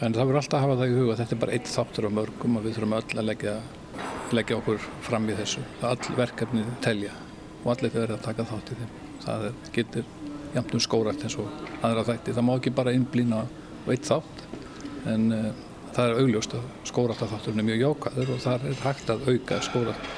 En 0.00 0.12
það 0.12 0.28
verður 0.28 0.40
alltaf 0.42 0.58
að 0.58 0.64
hafa 0.64 0.78
það 0.80 0.90
í 0.90 0.96
huga. 0.96 1.18
Þetta 1.20 1.36
er 1.36 1.42
bara 1.44 1.56
eitt 1.56 1.72
þáttur 1.72 2.08
á 2.08 2.16
mörgum 2.18 2.58
og 2.58 2.66
við 2.66 2.76
þurfum 2.76 2.96
öll 2.98 3.20
að 3.20 3.28
leggja, 3.30 3.54
leggja 4.36 4.58
okkur 4.60 4.88
fram 5.06 5.30
í 5.30 5.36
þessu. 5.38 5.64
All 5.86 6.16
verkefni 6.18 6.64
telja 6.84 7.14
og 7.62 7.70
allir 7.74 7.94
verður 7.94 8.16
að 8.16 8.26
taka 8.26 8.48
þátt 8.50 8.72
í 8.72 8.80
þeim. 8.80 8.96
Það 9.26 9.46
getur 9.76 10.10
jæmt 10.56 10.74
um 10.76 10.82
skórækt 10.82 11.24
eins 11.26 11.38
og 11.40 11.64
aðra 11.84 12.04
þætti. 12.10 12.34
Það 12.36 12.48
má 12.48 12.52
ekki 12.56 12.74
bara 12.76 12.94
innblýna 12.96 13.44
á 13.44 13.88
eitt 13.92 14.08
þátt 14.08 14.44
en 15.06 15.26
uh, 15.32 15.65
það 15.96 16.10
er 16.10 16.22
augljóst 16.22 16.56
að 16.56 16.64
skóræktaþátturinn 16.90 17.62
er 17.62 17.68
mjög 17.70 17.84
jákaður 17.84 18.32
og 18.34 18.42
það 18.44 18.64
er 18.68 18.80
hægt 18.84 19.12
að 19.12 19.28
auka 19.30 19.60
skórækt 19.64 20.10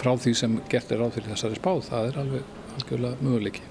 frá 0.00 0.10
því 0.20 0.34
sem 0.36 0.58
gert 0.68 0.90
er 0.92 1.00
ráð 1.00 1.14
fyrir 1.16 1.32
þessari 1.32 1.60
spáð. 1.60 1.86
Það 1.88 2.08
er 2.10 2.18
alveg 2.20 2.50
algjörlega 2.74 3.24
möguleiki. 3.24 3.62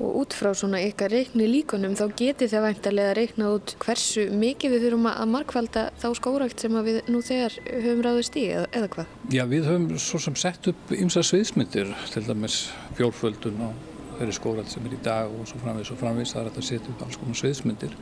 Og 0.00 0.14
út 0.22 0.32
frá 0.32 0.48
svona 0.56 0.78
ykkar 0.80 1.12
reikni 1.12 1.44
líkunum 1.50 1.92
þá 1.98 2.06
geti 2.16 2.48
það 2.48 2.64
væntalega 2.68 3.16
reiknað 3.18 3.56
út 3.58 3.74
hversu 3.82 4.24
mikið 4.32 4.72
við 4.72 4.86
þurfum 4.86 5.10
að 5.10 5.32
markvalda 5.34 5.82
þá 6.00 6.08
skórækt 6.16 6.64
sem 6.64 6.80
við 6.86 7.00
nú 7.10 7.20
þegar 7.26 7.58
höfum 7.68 8.02
ráðist 8.06 8.38
í 8.40 8.46
eða, 8.54 8.70
eða 8.80 8.90
hvað? 8.94 9.12
Já, 9.34 9.44
við 9.50 9.68
höfum 9.68 9.88
svo 10.00 10.22
sem 10.24 10.40
sett 10.40 10.70
upp 10.72 10.94
ymsa 10.96 11.24
sviðsmyndir, 11.26 11.92
til 12.14 12.24
dæmis 12.24 12.62
fjórföldun 12.96 13.60
og 13.66 13.88
þeirri 14.20 14.38
skórækt 14.38 14.72
sem 14.72 14.88
er 14.88 14.96
í 14.96 15.02
dag 15.04 15.28
og 15.28 15.44
svo 15.50 15.60
framvís 15.60 15.92
og 15.92 16.00
framvís 16.00 16.32
það 16.32 16.46
er 16.46 16.54
að 16.54 16.70
setja 16.70 16.94
upp 16.94 17.04
alls 17.04 17.20
konar 17.20 17.42
sviðsmyndir 17.42 17.98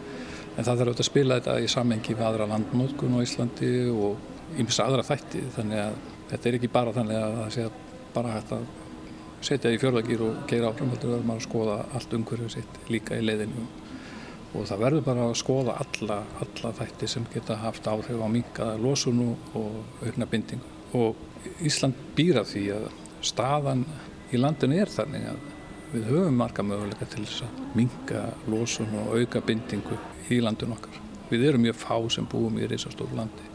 en 0.58 0.66
það 0.66 0.80
þarf 0.82 0.92
að 0.96 1.06
spila 1.06 1.38
þetta 1.38 1.56
í 1.62 1.70
sammengi 1.70 2.16
við 2.18 2.26
aðra 2.26 2.48
landnótkun 2.50 3.14
á 3.14 3.22
Íslandi 3.22 3.72
og 3.94 4.58
ymsa 4.58 4.88
aðra 4.88 5.04
þætti 5.06 5.42
þannig 5.54 5.82
að 5.84 5.98
þetta 6.32 6.48
er 6.48 6.58
ekki 6.58 6.70
bara 6.74 6.94
þannig 6.96 7.18
að 7.18 7.36
það 7.38 7.52
sé 7.56 7.66
bara 8.14 8.32
hægt 8.34 8.54
að 8.56 8.64
setja 9.48 9.70
í 9.70 9.78
fjörðagýr 9.78 10.24
og 10.26 10.40
geira 10.50 10.72
áfram 10.72 10.90
heldur 10.90 11.12
verður 11.12 11.28
maður 11.28 11.44
að 11.44 11.46
skoða 11.46 11.76
allt 11.94 12.16
umhverfið 12.18 12.54
sitt 12.56 12.80
líka 12.90 13.18
í 13.18 13.26
leiðinu 13.26 13.66
og 14.58 14.64
það 14.66 14.82
verður 14.82 15.04
bara 15.06 15.28
að 15.28 15.36
skoða 15.38 15.76
alla, 15.84 16.18
alla 16.42 16.72
þætti 16.80 17.10
sem 17.12 17.28
geta 17.34 17.60
haft 17.62 17.86
áhrif 17.86 18.18
á 18.18 18.28
mingaða 18.32 18.80
losunu 18.80 19.34
og 19.60 20.02
aukna 20.02 20.26
bindingu. 20.26 20.74
Og 20.96 21.20
Ísland 21.62 21.94
býra 22.16 22.42
því 22.48 22.64
að 22.74 22.88
staðan 23.28 23.84
í 24.32 24.40
landinu 24.40 24.80
er 24.80 24.90
þannig 24.90 25.28
að 25.28 25.46
Við 25.88 26.04
höfum 26.04 26.34
marga 26.36 26.60
möguleika 26.68 27.06
til 27.08 27.22
þess 27.24 27.46
að 27.46 27.60
minga 27.78 28.22
losun 28.52 28.90
og 29.00 29.14
auka 29.16 29.40
bindingu 29.40 29.96
í 30.34 30.40
landun 30.44 30.74
okkar. 30.76 30.98
Við 31.28 31.46
erum 31.50 31.64
mjög 31.66 31.78
fá 31.80 31.94
sem 32.12 32.26
búum 32.28 32.58
í 32.60 32.68
reysastóru 32.68 33.16
landi. 33.16 33.46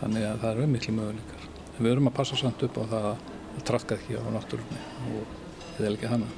Þannig 0.00 0.26
að 0.28 0.42
það 0.42 0.50
eru 0.52 0.66
miklu 0.72 0.94
möguleikar. 0.96 1.46
En 1.76 1.80
við 1.84 1.92
erum 1.92 2.10
að 2.10 2.18
passa 2.18 2.38
samt 2.38 2.62
upp 2.66 2.78
á 2.80 2.84
það 2.92 3.08
að 3.12 3.64
trafka 3.68 3.98
ekki 3.98 4.18
á 4.18 4.26
náttúrunni 4.34 4.84
og 5.12 5.32
við 5.78 5.88
elgi 5.92 6.12
hana. 6.12 6.28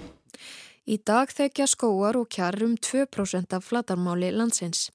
Í 0.90 0.96
dag 1.06 1.30
þekja 1.30 1.66
skóar 1.70 2.16
og 2.18 2.30
kjarrum 2.34 2.72
2% 2.80 3.54
af 3.54 3.66
flatarmáli 3.68 4.30
landsins. 4.34 4.88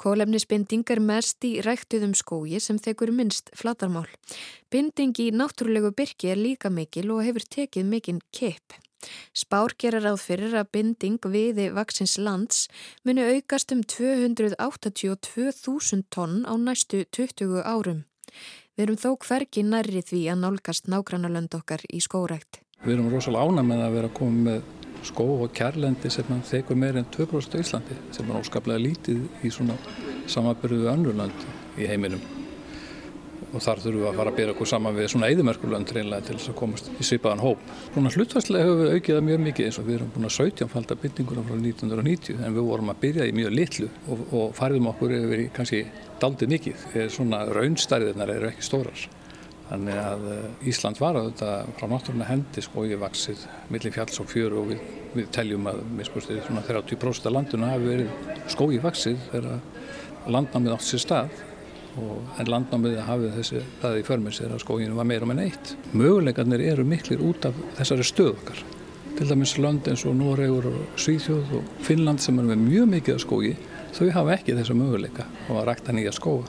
Kólefnisbinding 0.00 0.82
er 0.90 1.02
mest 1.04 1.44
í 1.46 1.60
ræktuðum 1.62 2.16
skói 2.18 2.58
sem 2.62 2.80
þekur 2.82 3.12
minnst 3.14 3.52
flatarmál. 3.54 4.08
Binding 4.72 5.14
í 5.22 5.28
náttúrulegu 5.30 5.92
byrki 5.94 6.32
er 6.32 6.40
líka 6.40 6.72
mikil 6.72 7.12
og 7.14 7.22
hefur 7.28 7.46
tekið 7.46 7.86
mikinn 7.92 8.20
kepp. 8.32 8.80
Spár 9.36 9.70
gerir 9.78 10.02
ráð 10.06 10.20
fyrir 10.24 10.52
að 10.56 10.70
binding 10.76 11.20
viði 11.32 11.66
vaksins 11.76 12.16
lands 12.18 12.68
muni 13.04 13.22
aukast 13.22 13.72
um 13.74 13.82
282.000 13.82 16.02
tonn 16.10 16.44
á 16.48 16.56
næstu 16.56 17.04
20 17.12 17.62
árum. 17.62 18.04
Við 18.76 18.84
erum 18.84 18.98
þó 19.00 19.10
hvergi 19.24 19.62
nærri 19.64 20.02
því 20.04 20.22
að 20.32 20.42
nálgast 20.44 20.88
nágrannalönd 20.92 21.54
okkar 21.56 21.84
í 21.88 22.00
skórækt. 22.04 22.60
Við 22.84 22.96
erum 22.96 23.12
rosalega 23.12 23.48
ána 23.48 23.62
með 23.64 23.84
að 23.86 23.94
vera 23.96 24.10
að 24.10 24.18
koma 24.18 24.42
með 24.50 24.60
skó 25.06 25.26
og 25.44 25.52
kærlendi 25.56 26.10
sem 26.12 26.42
þekur 26.50 26.80
meir 26.80 26.98
en 27.00 27.08
2% 27.14 27.56
á 27.56 27.62
Íslandi 27.62 27.96
sem 28.12 28.30
er 28.30 28.40
óskaplega 28.40 28.82
lítið 28.82 29.46
í 29.46 29.52
svona 29.54 29.76
samabyrðu 30.30 30.90
önnurlandi 30.92 31.54
í 31.80 31.88
heiminum 31.88 32.22
og 33.56 33.64
þar 33.64 33.82
þurfum 33.82 34.02
við 34.02 34.08
að 34.10 34.20
fara 34.20 34.32
að 34.32 34.38
byrja 34.38 34.54
okkur 34.54 34.70
saman 34.70 34.96
við 34.96 35.10
svona 35.12 35.30
eðimerkulönd 35.32 35.92
reynlega 35.96 36.26
til 36.28 36.36
þess 36.36 36.52
að 36.52 36.58
komast 36.60 36.90
í 36.92 37.06
svipaðan 37.08 37.44
hóp. 37.44 37.66
Svona 37.94 38.12
hlutværslega 38.14 38.68
hefur 38.68 38.82
við 38.82 38.96
aukið 38.96 39.18
það 39.18 39.28
mjög 39.30 39.44
mikið 39.46 39.68
eins 39.68 39.80
og 39.80 39.88
við 39.88 39.98
erum 39.98 40.14
búin 40.14 40.28
að 40.28 40.34
17 40.36 40.72
falda 40.76 40.98
bindinguna 41.02 41.46
frá 41.46 41.56
1990 41.56 42.42
en 42.46 42.56
við 42.56 42.70
vorum 42.70 42.92
að 42.92 43.02
byrja 43.06 43.28
í 43.28 43.36
mjög 43.36 43.54
litlu 43.56 43.90
og, 44.06 44.24
og 44.30 44.56
fariðum 44.60 44.90
okkur 44.92 45.16
yfir 45.18 45.44
kannski 45.56 45.84
daldið 46.22 46.52
mikið. 46.56 46.88
Svona 47.16 47.44
raunstæriðirnar 47.50 48.34
eru 48.36 48.52
ekki 48.52 48.68
stórar. 48.68 49.06
Þannig 49.66 49.96
að 49.98 50.26
eh, 50.30 50.68
Ísland 50.70 51.00
var 51.02 51.16
að 51.18 51.32
þetta 51.32 51.50
frá 51.78 51.88
náttúrulega 51.90 52.28
hendi 52.30 52.62
skóið 52.62 53.00
vaksið 53.02 53.40
millir 53.74 53.94
fjalls 53.96 54.20
og 54.22 54.28
fjöru 54.30 54.60
og 54.60 54.68
við, 54.70 54.84
við 55.16 55.30
teljum 55.34 55.66
að 55.66 55.80
miskustið 55.98 56.44
svona 56.46 56.62
30% 56.68 57.26
af 57.26 57.34
landuna 57.34 57.72
hafi 57.72 57.90
verið 57.90 58.36
skóið 58.54 58.84
vaksið 58.84 59.24
þegar 59.32 60.30
landnámið 60.36 60.76
átt 60.76 60.86
sér 60.86 61.02
stað 61.02 61.34
en 61.96 62.50
landnámiði 62.50 63.04
hafið 63.06 63.36
þessi 63.38 63.62
það 63.82 63.98
í 63.98 64.06
förmessir 64.06 64.52
að 64.52 64.62
skóginu 64.64 64.96
var 64.98 65.08
meira 65.08 65.28
með 65.28 65.40
neitt. 65.40 65.72
Möguleikarnir 65.96 66.64
eru 66.72 66.84
miklir 66.88 67.22
út 67.24 67.48
af 67.48 67.56
þessari 67.78 68.06
stöð 68.06 68.32
okkar. 68.34 68.64
Til 69.16 69.28
dæmis 69.30 69.54
land 69.56 69.86
eins 69.88 70.04
og 70.04 70.16
Noregur 70.18 70.68
og 70.68 70.98
Svíþjóð 71.00 71.54
og 71.56 71.70
Finnland 71.86 72.20
sem 72.20 72.36
er 72.40 72.50
með 72.50 72.64
mjög 72.66 72.90
mikið 72.92 73.16
af 73.16 73.22
skógi, 73.24 73.54
þau 73.96 74.10
hafa 74.12 74.34
ekki 74.36 74.56
þessa 74.58 74.76
möguleika 74.76 75.24
á 75.24 75.52
að 75.56 75.64
rækta 75.70 75.94
nýja 75.96 76.12
skóa. 76.12 76.44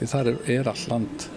Því 0.00 0.08
þar 0.10 0.32
er, 0.32 0.40
er 0.56 0.72
all 0.72 0.84
land 0.90 1.28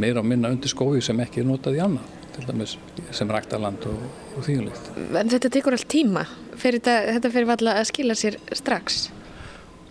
meira 0.00 0.22
og 0.22 0.30
minna 0.30 0.48
undir 0.54 0.72
skógi 0.72 1.02
sem 1.04 1.20
ekki 1.20 1.42
er 1.42 1.50
notað 1.50 1.76
í 1.76 1.84
annað, 1.84 2.16
til 2.36 2.46
dæmis 2.48 2.78
sem 3.12 3.30
rækta 3.34 3.60
land 3.60 3.84
og, 3.90 4.00
og 4.38 4.46
þýjulikt. 4.46 4.90
En 5.20 5.32
þetta 5.34 5.52
tekur 5.58 5.76
allt 5.76 5.90
tíma? 5.92 6.24
Fyrir 6.56 6.80
þetta, 6.80 6.96
þetta 7.18 7.32
fyrir 7.34 7.52
valla 7.52 7.78
að 7.82 7.88
skila 7.92 8.16
sér 8.18 8.40
strax? 8.56 9.08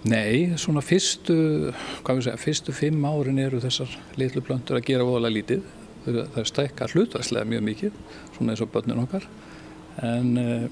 Nei, 0.05 0.53
svona 0.61 0.83
fyrstu, 0.85 1.35
hvað 2.05 2.19
við 2.19 2.25
segja, 2.27 2.39
fyrstu 2.39 2.73
fimm 2.75 3.05
árin 3.09 3.39
eru 3.41 3.57
þessar 3.63 3.89
litlu 4.19 4.43
plöntur 4.45 4.77
að 4.77 4.85
gera 4.91 5.07
voðalega 5.07 5.33
lítið. 5.39 5.63
Það 6.05 6.37
er 6.39 6.47
stækka 6.47 6.87
hlutværslega 6.93 7.49
mjög 7.49 7.63
mikið, 7.65 7.97
svona 8.35 8.53
eins 8.53 8.61
og 8.63 8.69
börnun 8.71 9.01
okkar. 9.03 9.25
En 10.05 10.29
uh, 10.37 10.67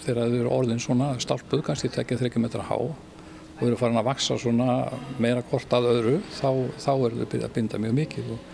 þegar 0.00 0.32
þau 0.32 0.38
eru 0.40 0.54
orðin 0.56 0.80
svona 0.82 1.12
stálpuð, 1.20 1.62
kannski 1.68 1.92
tekja 1.92 2.18
þreikja 2.22 2.42
metra 2.42 2.64
há 2.64 2.78
og 2.78 3.62
eru 3.62 3.76
farin 3.78 4.00
að 4.00 4.08
vaksa 4.08 4.38
svona 4.40 4.80
meira 5.22 5.44
kort 5.46 5.76
að 5.76 5.90
öðru, 5.92 6.16
þá, 6.34 6.48
þá 6.80 6.90
eru 6.94 7.28
þau 7.28 7.38
að 7.44 7.54
binda 7.54 7.80
mjög 7.84 7.96
mikið. 8.00 8.34
Og, 8.34 8.50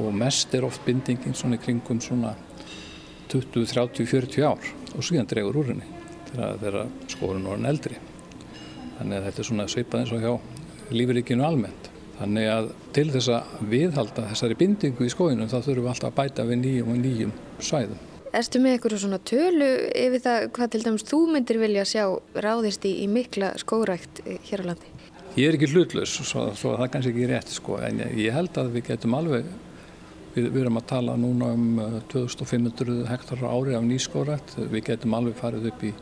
og 0.00 0.10
mest 0.16 0.56
er 0.56 0.66
oft 0.66 0.82
bindingin 0.88 1.36
svona 1.36 1.60
í 1.60 1.62
kringum 1.62 2.00
svona 2.02 2.32
20, 3.30 3.68
30, 3.68 4.08
40 4.08 4.48
ár 4.48 4.74
og 4.96 5.04
síðan 5.04 5.28
dregur 5.30 5.60
úr 5.60 5.72
henni 5.74 5.92
þegar 6.32 6.86
skórun 7.12 7.48
orðin 7.52 7.70
eldri. 7.70 8.00
Þannig 8.96 9.18
að 9.18 9.28
þetta 9.28 9.42
er 9.42 9.48
svona 9.50 9.68
sveipað 9.70 10.02
eins 10.02 10.14
og 10.16 10.24
hjá 10.24 10.94
lífrikinu 10.96 11.44
almennt. 11.46 11.90
Þannig 12.16 12.48
að 12.48 12.68
til 12.96 13.06
þess 13.12 13.30
að 13.36 13.64
viðhalda 13.72 14.28
þessari 14.30 14.56
bindingu 14.56 15.04
í 15.04 15.12
skóinu 15.12 15.48
þá 15.50 15.58
þurfum 15.58 15.82
við 15.84 15.90
alltaf 15.92 16.12
að 16.12 16.18
bæta 16.20 16.46
við 16.48 16.62
nýjum 16.62 16.92
og 16.94 17.00
nýjum 17.02 17.34
svæðum. 17.60 17.98
Erstu 18.36 18.60
með 18.60 18.76
eitthvað 18.76 18.98
svona 19.02 19.18
tölu 19.30 19.68
yfir 19.96 20.22
það 20.24 20.46
hvað 20.56 20.72
til 20.72 20.80
dæmis 20.84 21.04
þú 21.08 21.20
myndir 21.32 21.60
vilja 21.60 21.84
sjá 21.88 22.02
ráðist 22.44 22.88
í, 22.88 22.94
í 23.04 23.06
mikla 23.08 23.52
skórækt 23.60 24.22
eh, 24.24 24.40
hér 24.48 24.64
á 24.64 24.68
landi? 24.72 24.90
Ég 25.36 25.50
er 25.50 25.56
ekki 25.58 25.68
hlutlaus, 25.72 26.16
svo, 26.16 26.48
svo 26.56 26.74
það 26.74 26.86
er 26.86 26.92
kannski 26.94 27.12
ekki 27.12 27.30
rétt 27.30 27.52
sko, 27.52 27.78
en 27.84 28.02
ég, 28.06 28.32
held 28.32 28.56
að 28.60 28.72
við 28.76 28.86
getum 28.90 29.16
alveg, 29.18 29.48
við, 30.34 30.48
við 30.48 30.60
erum 30.62 30.80
að 30.80 30.86
tala 30.92 31.16
núna 31.20 31.52
um 31.52 31.80
2500 32.12 32.88
eh, 32.88 33.02
hektar 33.12 33.44
ári 33.44 33.76
af 33.76 33.84
nýskórækt, 33.84 34.56
við 34.72 34.86
getum 34.90 35.16
alveg 35.20 35.36
farið 35.40 35.70
upp 35.72 35.84
í 35.84 35.92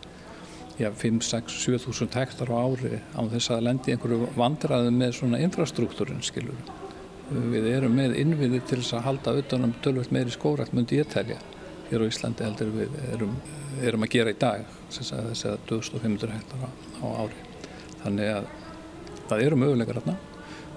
já, 0.79 0.91
5, 0.91 1.23
6, 1.23 1.59
7 1.65 1.79
þúsund 1.85 2.17
hektar 2.19 2.51
á 2.51 2.57
ári 2.59 2.99
á 3.15 3.23
þess 3.31 3.53
að 3.55 3.67
lendi 3.69 3.95
einhverju 3.95 4.31
vandraði 4.39 4.91
með 4.95 5.17
svona 5.19 5.41
infrastruktúrin 5.45 6.23
skilur. 6.25 6.59
Við 7.31 7.69
erum 7.71 7.95
með 7.97 8.19
innviði 8.21 8.61
til 8.69 8.81
þess 8.83 8.99
að 8.99 9.07
halda 9.09 9.37
utanum 9.41 9.75
tölvöld 9.85 10.13
meiri 10.13 10.35
skórætt 10.35 10.75
myndi 10.77 11.01
ég 11.01 11.09
telja 11.13 11.39
hér 11.89 12.05
á 12.05 12.11
Íslandi 12.11 12.45
heldur 12.45 12.73
við 12.75 12.99
erum, 13.15 13.35
erum 13.83 14.05
að 14.05 14.15
gera 14.17 14.35
í 14.35 14.39
dag 14.41 14.67
þess 14.93 15.15
að 15.15 15.31
þess 15.31 15.49
að 15.53 15.67
2500 15.71 16.37
hektar 16.37 16.67
á, 16.67 16.71
á 17.01 17.07
ári. 17.23 17.43
Þannig 18.05 18.33
að 18.35 18.49
það 19.31 19.45
eru 19.47 19.61
möguleikar 19.61 20.01
hérna 20.01 20.19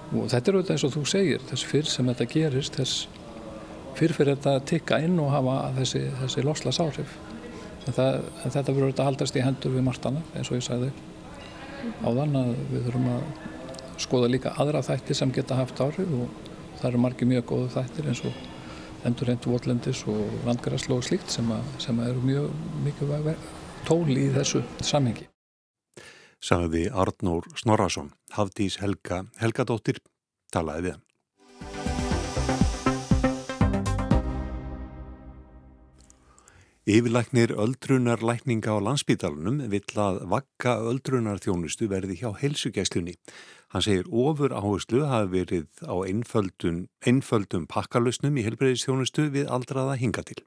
og 0.08 0.28
þetta 0.32 0.50
er 0.50 0.56
auðvitað 0.58 0.74
eins 0.74 0.84
og 0.86 0.92
þú 0.94 1.06
segir 1.10 1.42
þess 1.50 1.68
fyrr 1.68 1.90
sem 1.92 2.08
þetta 2.08 2.28
gerist 2.32 2.78
þess 2.78 3.08
fyrr 3.98 4.14
fyrir 4.16 4.36
þetta 4.36 4.54
að 4.56 4.68
tikka 4.70 5.00
inn 5.04 5.18
og 5.20 5.32
hafa 5.34 5.56
þessi, 5.76 6.04
þessi 6.22 6.44
loslas 6.46 6.80
áhrif 6.80 7.16
en, 7.88 7.96
það, 7.96 8.18
en 8.44 8.54
þetta 8.54 8.74
verður 8.76 8.94
að 8.94 9.08
haldast 9.08 9.38
í 9.38 9.44
hendur 9.44 9.74
við 9.74 9.86
marstana 9.86 10.22
eins 10.34 10.50
og 10.52 10.58
ég 10.58 10.66
sagði 10.66 10.92
á 12.04 12.08
þann 12.08 12.36
að 12.42 12.52
við 12.72 12.86
þurfum 12.88 13.08
að 13.14 13.24
skoða 13.98 14.30
líka 14.30 14.54
aðra 14.60 14.84
þættir 14.86 15.18
sem 15.18 15.32
geta 15.34 15.58
haft 15.58 15.80
árið 15.80 16.12
og 16.20 16.52
það 16.78 16.88
eru 16.90 17.02
margi 17.02 17.28
mjög 17.28 17.48
góðu 17.52 17.72
þættir 17.74 18.10
eins 18.12 18.22
og 18.28 18.44
endur 19.08 19.30
hendur 19.32 19.54
votlendis 19.54 20.04
og 20.10 20.44
landgræslu 20.46 20.98
og 20.98 21.06
slíkt 21.06 21.32
sem, 21.32 21.48
að, 21.54 21.66
sem 21.82 21.98
að 22.02 22.12
eru 22.12 22.24
mjög 22.26 22.62
mikið 22.86 23.12
tóli 23.88 24.26
í 24.26 24.30
þessu 24.34 24.62
samhengi. 24.84 25.28
sagði 26.42 26.86
Arnór 26.94 27.48
Snorarsson. 27.58 28.12
Hafdís 28.36 28.78
Helga 28.82 29.24
Helgadóttir 29.40 29.98
talaði 30.52 30.88
við 30.88 30.96
hann. 30.96 31.07
Yfirlæknir 36.88 37.50
öldrunar 37.52 38.22
lækninga 38.24 38.72
á 38.72 38.80
landsbítalunum 38.80 39.58
vill 39.68 39.98
að 40.00 40.22
vakka 40.32 40.78
öldrunar 40.88 41.36
þjónustu 41.44 41.84
verði 41.90 42.14
hjá 42.16 42.30
heilsugæslunni. 42.40 43.12
Hann 43.74 43.84
segir 43.84 44.08
ofur 44.08 44.54
áherslu 44.56 45.02
hafi 45.04 45.28
verið 45.34 45.82
á 45.84 45.92
einföldum, 46.08 47.66
pakkalösnum 47.68 48.40
í 48.40 48.46
heilbreyðistjónustu 48.46 49.28
við 49.36 49.52
aldraða 49.52 49.98
hinga 50.00 50.24
til. 50.30 50.40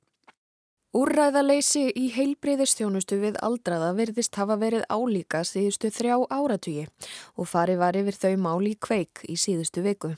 Úrræðaleysi 0.97 1.85
í 1.93 2.09
heilbreyðistjónustu 2.17 3.21
við 3.21 3.37
aldraða 3.45 3.93
verðist 4.01 4.33
hafa 4.41 4.57
verið 4.57 4.89
álíka 4.89 5.45
síðustu 5.45 5.93
þrjá 5.93 6.25
áratugi 6.25 6.87
og 7.37 7.53
fari 7.53 7.77
var 7.77 7.93
yfir 8.01 8.17
þau 8.17 8.33
máli 8.49 8.73
kveik 8.81 9.27
í 9.29 9.37
síðustu 9.37 9.85
viku. 9.85 10.15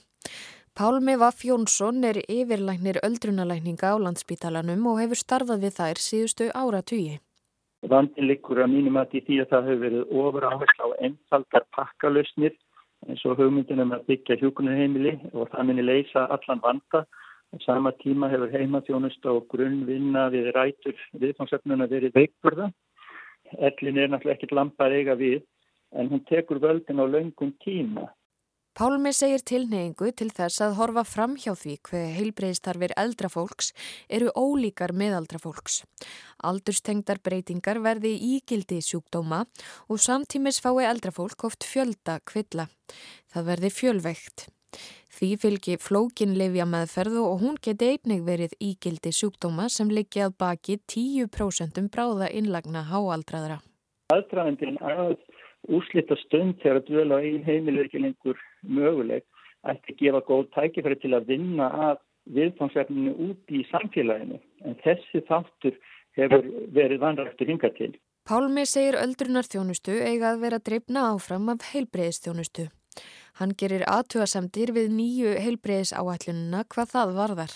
Pálmi 0.74 1.14
Vaff 1.22 1.44
Jónsson 1.46 2.02
er 2.10 2.18
yfirlæknir 2.36 2.98
öldrunalækninga 3.06 3.90
á 3.94 3.96
landsbítalanum 4.06 4.88
og 4.90 4.96
hefur 5.02 5.20
starfað 5.20 5.60
við 5.66 5.76
þær 5.76 6.00
síðustu 6.02 6.48
ára 6.62 6.80
tugi. 6.92 7.20
Vandin 7.92 8.26
likur 8.32 8.62
að 8.64 8.72
mínum 8.72 8.98
að 8.98 9.14
því 9.28 9.36
að 9.44 9.52
það 9.52 9.70
hefur 9.70 9.84
verið 9.84 10.16
ofur 10.22 10.48
áherslu 10.50 10.88
á 10.90 10.98
einfaldar 11.06 11.68
pakkalösnir 11.78 12.56
eins 13.06 13.22
og 13.30 13.38
hugmyndunum 13.44 13.94
að 13.94 14.08
byggja 14.08 14.40
hjókunarheimili 14.42 15.14
og 15.34 15.54
það 15.54 15.70
minni 15.70 15.86
leysa 15.86 16.26
allan 16.38 16.66
vanda. 16.66 17.04
Sama 17.68 17.94
tíma 18.02 18.32
hefur 18.34 18.58
heimaþjónust 18.58 19.30
og 19.30 19.46
grunnvinna 19.54 20.26
við 20.34 20.50
rætur 20.58 20.98
viðfangsefnuna 21.22 21.86
verið 21.94 22.18
veikburða. 22.18 22.72
Ellin 23.62 24.02
er 24.02 24.10
náttúrulega 24.10 24.40
ekkit 24.40 24.58
lampað 24.58 24.98
eiga 24.98 25.20
við 25.22 25.40
en 25.94 26.10
hún 26.10 26.26
tekur 26.34 26.64
völdin 26.66 26.98
á 26.98 27.06
laungum 27.06 27.54
tíma 27.62 28.10
Pálmi 28.74 29.12
segir 29.14 29.44
tilneyingu 29.46 30.08
til 30.18 30.32
þess 30.34 30.64
að 30.66 30.72
horfa 30.80 31.04
fram 31.06 31.36
hjá 31.38 31.52
því 31.54 31.76
hver 31.86 32.08
heilbreyðstarfir 32.16 32.94
eldrafólks 32.98 33.68
eru 34.10 34.32
ólíkar 34.34 34.96
meðaldrafólks. 34.98 35.84
Aldurstengdar 36.42 37.20
breytingar 37.22 37.78
verði 37.86 38.16
ígildi 38.18 38.80
sjúkdóma 38.82 39.44
og 39.94 40.02
samtímis 40.02 40.58
fái 40.64 40.88
eldrafólk 40.88 41.46
oft 41.46 41.68
fjölda 41.70 42.16
kvilla. 42.26 42.66
Það 43.30 43.46
verði 43.52 43.70
fjölveikt. 43.78 44.46
Því 45.14 45.30
fylgi 45.44 45.76
flókin 45.78 46.34
lifja 46.40 46.66
meðferðu 46.66 47.28
og 47.28 47.44
hún 47.44 47.60
geti 47.62 47.92
einnig 47.94 48.24
verið 48.26 48.56
ígildi 48.58 49.12
sjúkdóma 49.14 49.68
sem 49.70 49.92
liggi 49.94 50.24
að 50.26 50.34
baki 50.42 50.80
10% 50.90 51.78
bráða 51.94 52.32
innlagna 52.34 52.82
háaldraðra. 52.90 53.60
Aldraðandinn 54.18 54.82
að 54.82 55.20
úslita 55.70 56.18
stund 56.26 56.58
þegar 56.66 56.82
að 56.82 56.90
dvöla 56.90 57.22
einn 57.22 57.46
heimilu 57.46 57.86
ekki 57.86 58.02
lengur 58.02 58.42
möguleg 58.64 59.24
ætti 59.64 59.94
að 59.94 60.00
gefa 60.02 60.24
góð 60.28 60.50
tækifæri 60.56 61.00
til 61.02 61.14
að 61.16 61.30
vinna 61.32 61.70
að 61.90 62.02
viðfangsverðinu 62.36 63.14
út 63.30 63.52
í 63.52 63.64
samfélaginu 63.72 64.40
en 64.64 64.78
þessi 64.84 65.24
þáttur 65.28 65.80
hefur 66.18 66.46
verið 66.76 67.02
vanrættur 67.04 67.50
hinga 67.52 67.72
til. 67.78 67.94
Pálmi 68.24 68.64
segir 68.70 68.96
öldrunar 68.96 69.48
þjónustu 69.52 69.98
eiga 70.00 70.32
að 70.32 70.46
vera 70.46 70.62
dreifna 70.64 71.10
áfram 71.12 71.50
af 71.52 71.66
heilbreyðstjónustu. 71.74 72.70
Hann 73.40 73.56
gerir 73.58 73.84
aðtugasemdir 73.90 74.72
við 74.76 74.92
nýju 74.94 75.34
heilbreyðis 75.42 75.92
áætlununa 75.98 76.64
hvað 76.70 76.92
það 76.94 77.14
varðar. 77.18 77.56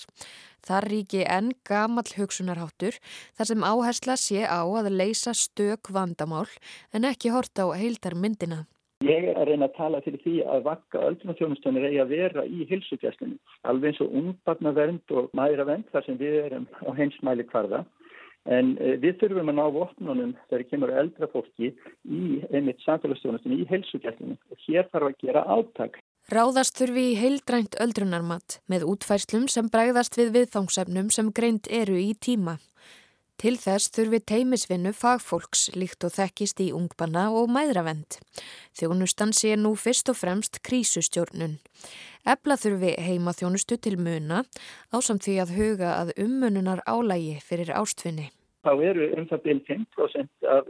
Þar 0.68 0.88
ríki 0.92 1.22
enn 1.24 1.52
gamall 1.70 2.10
hugsunarháttur 2.18 2.98
þar 3.38 3.50
sem 3.52 3.64
áhersla 3.64 4.18
sé 4.20 4.42
á 4.44 4.66
að 4.66 4.90
leysa 4.92 5.36
stök 5.38 5.94
vandamál 5.94 6.50
en 6.92 7.08
ekki 7.08 7.32
horta 7.32 7.70
á 7.70 7.78
heildar 7.78 8.18
myndina. 8.18 8.66
Ég 9.06 9.28
er 9.30 9.38
að 9.38 9.52
reyna 9.52 9.68
að 9.68 9.76
tala 9.78 10.00
fyrir 10.02 10.22
því 10.24 10.32
að 10.50 10.64
vakka 10.66 11.02
öldrunarþjónustunir 11.06 11.84
eigi 11.86 12.00
að 12.02 12.14
vera 12.16 12.46
í 12.50 12.66
hilsugjastunni. 12.66 13.38
Alveg 13.70 13.92
eins 13.92 14.02
og 14.02 14.16
ungbarnavernd 14.22 15.14
og 15.14 15.28
mæravernd 15.38 15.86
þar 15.94 16.08
sem 16.08 16.18
við 16.18 16.38
erum 16.48 16.66
á 16.82 16.90
heimsmæli 16.98 17.46
hvarða. 17.52 17.84
En 18.58 18.74
eh, 18.82 18.96
við 18.98 19.20
þurfum 19.22 19.52
að 19.52 19.58
ná 19.60 19.66
vopnunum 19.76 20.34
þegar 20.48 20.66
kemur 20.72 20.94
eldra 21.04 21.30
fólki 21.30 21.70
í 22.10 22.22
einmitt 22.50 22.82
samfélagsstjónustunni 22.88 23.62
í 23.62 23.68
hilsugjastunni. 23.70 24.40
Hér 24.66 24.90
þarf 24.90 25.12
að 25.12 25.20
gera 25.22 25.46
áttak. 25.46 26.02
Ráðast 26.34 26.80
þurfi 26.80 27.04
í 27.12 27.18
heildrænt 27.22 27.78
öldrunarmat 27.84 28.58
með 28.72 28.88
útfærslum 28.96 29.46
sem 29.52 29.70
bræðast 29.72 30.18
við 30.18 30.34
viðfangsefnum 30.40 31.14
sem 31.14 31.30
greint 31.32 31.70
eru 31.70 32.02
í 32.02 32.16
tíma. 32.18 32.58
Til 33.38 33.54
þess 33.62 33.92
þurfi 33.94 34.20
teimisvinnu 34.32 34.94
fagfólks 34.98 35.68
líkt 35.78 36.08
og 36.08 36.16
þekkist 36.16 36.64
í 36.66 36.72
ungbanna 36.74 37.28
og 37.30 37.52
mæðravend. 37.54 38.18
Þjónustan 38.78 39.34
sé 39.38 39.52
nú 39.60 39.76
fyrst 39.78 40.10
og 40.10 40.18
fremst 40.18 40.58
krísustjórnun. 40.66 41.60
Ebla 42.26 42.58
þurfi 42.58 42.96
heima 42.98 43.36
þjónustu 43.38 43.78
til 43.78 44.00
muna 44.02 44.42
á 44.90 44.98
samt 45.06 45.28
því 45.28 45.38
að 45.44 45.54
huga 45.60 45.94
að 46.00 46.16
ummununar 46.26 46.82
álægi 46.90 47.38
fyrir 47.46 47.76
ástfinni 47.78 48.32
þá 48.68 48.84
eru 48.84 49.06
um 49.16 49.28
það 49.30 49.44
byrjum 49.46 49.62
5% 49.68 50.48
af 50.52 50.66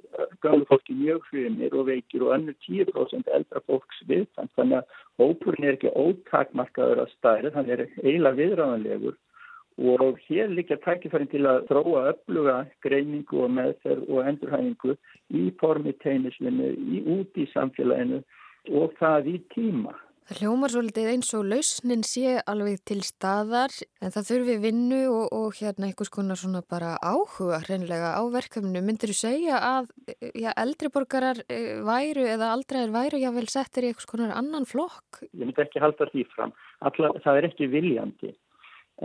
gamlu 0.46 0.66
fólki 0.70 0.96
mjög 0.98 1.24
hrjumir 1.32 1.74
og 1.78 1.88
veikir 1.90 2.26
og 2.26 2.34
annur 2.36 2.58
10% 2.68 3.32
eldra 3.38 3.62
fólks 3.66 4.02
viðtann. 4.10 4.52
Þannig 4.58 4.82
að 4.82 5.00
hópurinn 5.22 5.68
er 5.68 5.78
ekki 5.78 5.94
ótakmarkaður 5.96 7.06
að 7.06 7.14
stæri, 7.16 7.54
þannig 7.56 7.74
er 7.74 7.86
eiginlega 8.04 8.40
viðráðanlegur 8.42 9.18
og 9.78 10.18
hér 10.26 10.50
líka 10.50 10.78
tækifærin 10.82 11.30
til 11.30 11.46
að 11.46 11.68
þróa 11.70 12.02
öfluga 12.14 12.58
greiningu 12.82 13.44
og 13.46 13.54
meðferð 13.54 14.10
og 14.10 14.26
endurhæfingu 14.32 14.98
í 15.30 15.44
formi 15.62 15.94
teinisvinnu, 16.02 16.74
í 16.74 17.04
út 17.20 17.38
í 17.38 17.46
samfélaginu 17.54 18.24
og 18.74 18.94
það 19.00 19.34
í 19.36 19.38
tíma. 19.54 19.94
Það 20.28 20.40
hljómar 20.42 20.72
svolítið 20.74 21.06
eins 21.08 21.30
og 21.38 21.46
lausnin 21.48 22.02
sé 22.04 22.34
alveg 22.52 22.82
til 22.90 22.98
staðar 23.08 23.72
en 24.04 24.12
það 24.12 24.26
þurfi 24.28 24.56
vinnu 24.66 24.98
og, 25.08 25.30
og 25.32 25.54
hérna 25.56 25.88
einhvers 25.88 26.12
konar 26.12 26.36
svona 26.36 26.60
bara 26.68 26.98
áhuga 27.00 27.62
hreinlega 27.64 28.10
á 28.12 28.24
verkefnu. 28.34 28.82
Myndir 28.84 29.14
þú 29.14 29.16
segja 29.22 29.62
að 29.64 29.88
já, 30.36 30.50
eldriborgarar 30.52 31.40
eh, 31.48 31.80
væru 31.80 32.28
eða 32.28 32.50
aldraðir 32.58 32.92
væru 32.98 33.22
jável 33.24 33.48
settir 33.54 33.88
í 33.88 33.94
einhvers 33.94 34.10
konar 34.10 34.36
annan 34.36 34.68
flokk? 34.68 35.22
Ég 35.30 35.46
myndi 35.46 35.64
ekki 35.64 35.86
halda 35.86 36.10
því 36.12 36.28
fram. 36.34 36.52
Alla, 36.84 37.14
það 37.24 37.40
er 37.40 37.50
ekki 37.54 37.72
viljandi. 37.72 38.36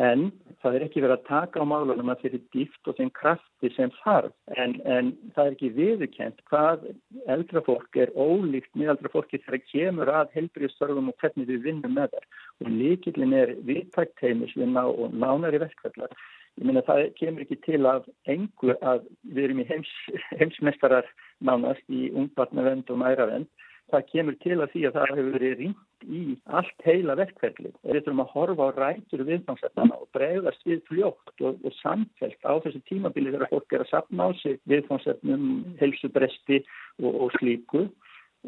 En 0.00 0.30
það 0.62 0.76
er 0.76 0.84
ekki 0.86 1.02
verið 1.04 1.18
að 1.18 1.26
taka 1.26 1.60
á 1.60 1.68
málunum 1.68 2.10
að 2.14 2.22
fyrir 2.24 2.40
dýft 2.54 2.88
og 2.88 2.96
þeim 2.96 3.10
krafti 3.12 3.70
sem 3.74 3.90
þarf. 3.98 4.32
En, 4.56 4.78
en 4.88 5.10
það 5.34 5.44
er 5.44 5.56
ekki 5.56 5.72
viðurkent 5.76 6.38
hvað 6.48 6.86
eldra 7.34 7.60
fólk 7.66 7.98
er 8.00 8.12
ólíkt 8.16 8.72
með 8.72 8.94
eldra 8.94 9.12
fólki 9.12 9.42
þegar 9.44 9.64
kemur 9.68 10.12
að 10.12 10.32
helbriðstörfum 10.38 11.10
og 11.12 11.18
hvernig 11.20 11.50
við 11.50 11.66
vinnum 11.66 11.98
með 11.98 12.14
þar. 12.14 12.28
Og 12.62 12.70
líkillin 12.72 13.36
er 13.36 13.52
viðtækt 13.68 14.24
heimisvinna 14.24 14.86
og 14.88 15.12
nánari 15.12 15.60
verkvallar. 15.60 16.16
Ég 16.60 16.68
minna 16.68 16.84
það 16.88 17.10
kemur 17.20 17.44
ekki 17.44 17.60
til 17.64 17.82
að 17.88 18.08
engu 18.32 18.72
að 18.80 19.04
við 19.28 19.44
erum 19.44 19.60
í 19.60 19.68
heims, 19.68 19.92
heimsmestarar 20.40 21.08
nánast 21.44 21.84
í 21.92 22.08
ungbarnavend 22.16 22.88
og 22.92 23.00
mæravend 23.04 23.68
það 23.92 24.04
kemur 24.10 24.36
til 24.42 24.58
að 24.58 24.72
því 24.72 24.82
að 24.88 24.98
það 24.98 25.10
hefur 25.12 25.30
verið 25.36 25.56
ringt 25.60 26.06
í 26.08 26.22
allt 26.58 26.84
heila 26.86 27.16
verkferðli. 27.20 27.72
Við 27.86 27.98
þurfum 28.00 28.22
að 28.24 28.32
horfa 28.34 28.68
á 28.68 28.70
rætur 28.78 29.24
viðfangsefnana 29.28 29.98
og 29.98 30.08
bregðast 30.16 30.68
við 30.68 30.84
fljótt 30.90 31.44
og, 31.46 31.58
og 31.62 31.76
samfelt 31.80 32.48
á 32.48 32.52
þessu 32.64 32.82
tímabili 32.90 33.34
þegar 33.34 33.52
fólk 33.52 33.76
er 33.76 33.84
að 33.84 33.92
sapna 33.92 34.28
á 34.28 34.30
sig 34.42 34.60
viðfangsefnum, 34.72 35.48
helsubresti 35.80 36.62
og, 37.02 37.12
og 37.12 37.34
slíku 37.38 37.86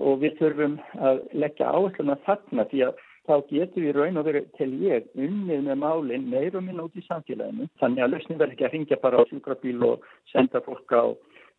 og 0.02 0.22
við 0.24 0.38
þurfum 0.40 0.78
að 0.98 1.20
leggja 1.38 1.70
áherslu 1.70 2.11
að 2.11 2.24
þarna 2.26 2.66
því 2.70 2.87
að 2.88 3.02
þá 3.24 3.35
getur 3.48 3.87
við 3.87 3.94
raun 3.96 4.20
og 4.20 4.26
verið 4.26 4.48
til 4.59 4.70
ég 4.85 5.07
unnið 5.16 5.62
með 5.68 5.78
málinn 5.80 6.26
meirum 6.28 6.66
inn 6.68 6.83
út 6.83 6.96
í 6.98 7.04
samfélaginu. 7.07 7.70
Þannig 7.80 8.04
að 8.04 8.12
lausnin 8.12 8.40
verður 8.40 8.57
ekki 8.57 8.66
að 8.68 8.74
ringja 8.74 8.98
bara 9.00 9.22
á 9.22 9.28
sjúkrabíl 9.30 9.78
og 9.87 10.04
senda 10.33 10.61
fólk 10.64 10.92
á 10.92 11.04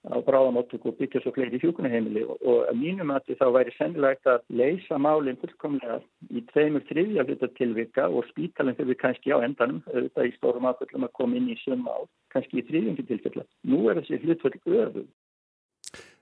á 0.06 0.16
bráðamáttöku 0.26 0.92
og 0.92 0.98
byggja 1.00 1.22
svo 1.24 1.34
fleiri 1.36 1.60
hjúkunaheimili 1.62 2.24
og, 2.26 2.60
að 2.70 2.78
mínum 2.80 3.14
að 3.14 3.28
því 3.28 3.38
þá 3.40 3.46
væri 3.58 3.74
sennilegt 3.76 4.30
að 4.30 4.44
leysa 4.62 5.00
málinn 5.02 5.40
fullkomlega 5.42 6.00
í 6.30 6.44
tveimur 6.52 6.86
þriðja 6.90 7.26
hluta 7.28 7.50
tilvika 7.58 8.08
og 8.10 8.28
spítalinn 8.30 8.78
fyrir 8.78 9.00
kannski 9.02 9.34
á 9.34 9.42
endanum 9.46 9.82
auðvitað 9.90 10.30
í 10.30 10.36
stórum 10.38 10.70
aðföllum 10.70 11.08
að 11.08 11.16
koma 11.20 11.40
inn 11.40 11.50
í 11.54 11.58
sömma 11.64 11.98
á 11.98 12.00
kannski 12.36 12.62
í 12.62 12.68
þriðjungi 12.70 13.08
tilfella. 13.10 13.48
Nú 13.66 13.86
er 13.90 14.02
þessi 14.02 14.22
hlutföll 14.24 14.78
öðu. 14.84 15.06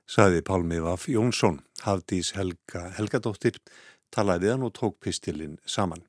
Saði 0.04 0.44
Pálmi 0.44 0.80
Vaf 0.84 1.08
Jónsson, 1.08 1.62
Hafdís 1.84 2.34
Helga 2.38 2.90
Helgadóttir, 2.98 3.60
talaði 4.14 4.52
hann 4.52 4.68
og 4.68 4.76
tók 4.78 5.00
pistilinn 5.04 5.60
saman. 5.66 6.04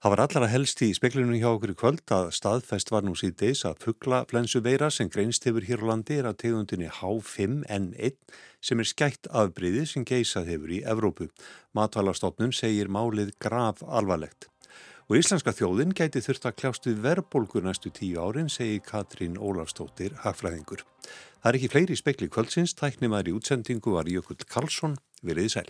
Það 0.00 0.12
var 0.14 0.20
allara 0.24 0.46
helst 0.48 0.80
í 0.80 0.86
speklinu 0.96 1.36
hjá 1.36 1.50
okkur 1.50 1.74
í 1.74 1.76
kvöld 1.76 2.12
að 2.16 2.30
staðfest 2.32 2.88
var 2.88 3.04
nú 3.04 3.12
síðdeis 3.20 3.66
að 3.68 3.82
fugglaflensu 3.82 4.62
veira 4.64 4.86
sem 4.88 5.10
greinst 5.12 5.44
hefur 5.44 5.66
hér 5.68 5.82
á 5.84 5.90
landi 5.90 6.14
er 6.16 6.28
að 6.30 6.38
tegundinni 6.40 6.86
H5N1 6.88 8.16
sem 8.64 8.80
er 8.80 8.88
skætt 8.88 9.28
afbríði 9.28 9.82
sem 9.90 10.06
geysað 10.08 10.48
hefur 10.54 10.72
í 10.72 10.78
Evrópu. 10.88 11.28
Matvalastofnun 11.76 12.56
segir 12.56 12.88
málið 12.88 13.34
graf 13.44 13.82
alvarlegt. 13.84 14.48
Og 15.12 15.18
íslenska 15.20 15.52
þjóðin 15.52 15.92
gæti 15.92 16.24
þurft 16.24 16.48
að 16.48 16.56
kljást 16.62 16.88
við 16.88 17.04
verbolgur 17.04 17.68
næstu 17.68 17.92
tíu 17.92 18.24
árin, 18.24 18.48
segir 18.48 18.80
Katrín 18.86 19.36
Ólafstóttir, 19.36 20.16
hagfræðingur. 20.24 20.86
Það 21.42 21.52
er 21.52 21.60
ekki 21.60 21.72
fleiri 21.74 22.00
spekli 22.00 22.30
kvöldsins, 22.32 22.72
tæknum 22.72 23.18
aðri 23.20 23.36
útsendingu 23.36 23.98
var 23.98 24.08
Jökull 24.08 24.48
Karlsson, 24.48 24.96
veriði 25.20 25.58
sæl. 25.58 25.68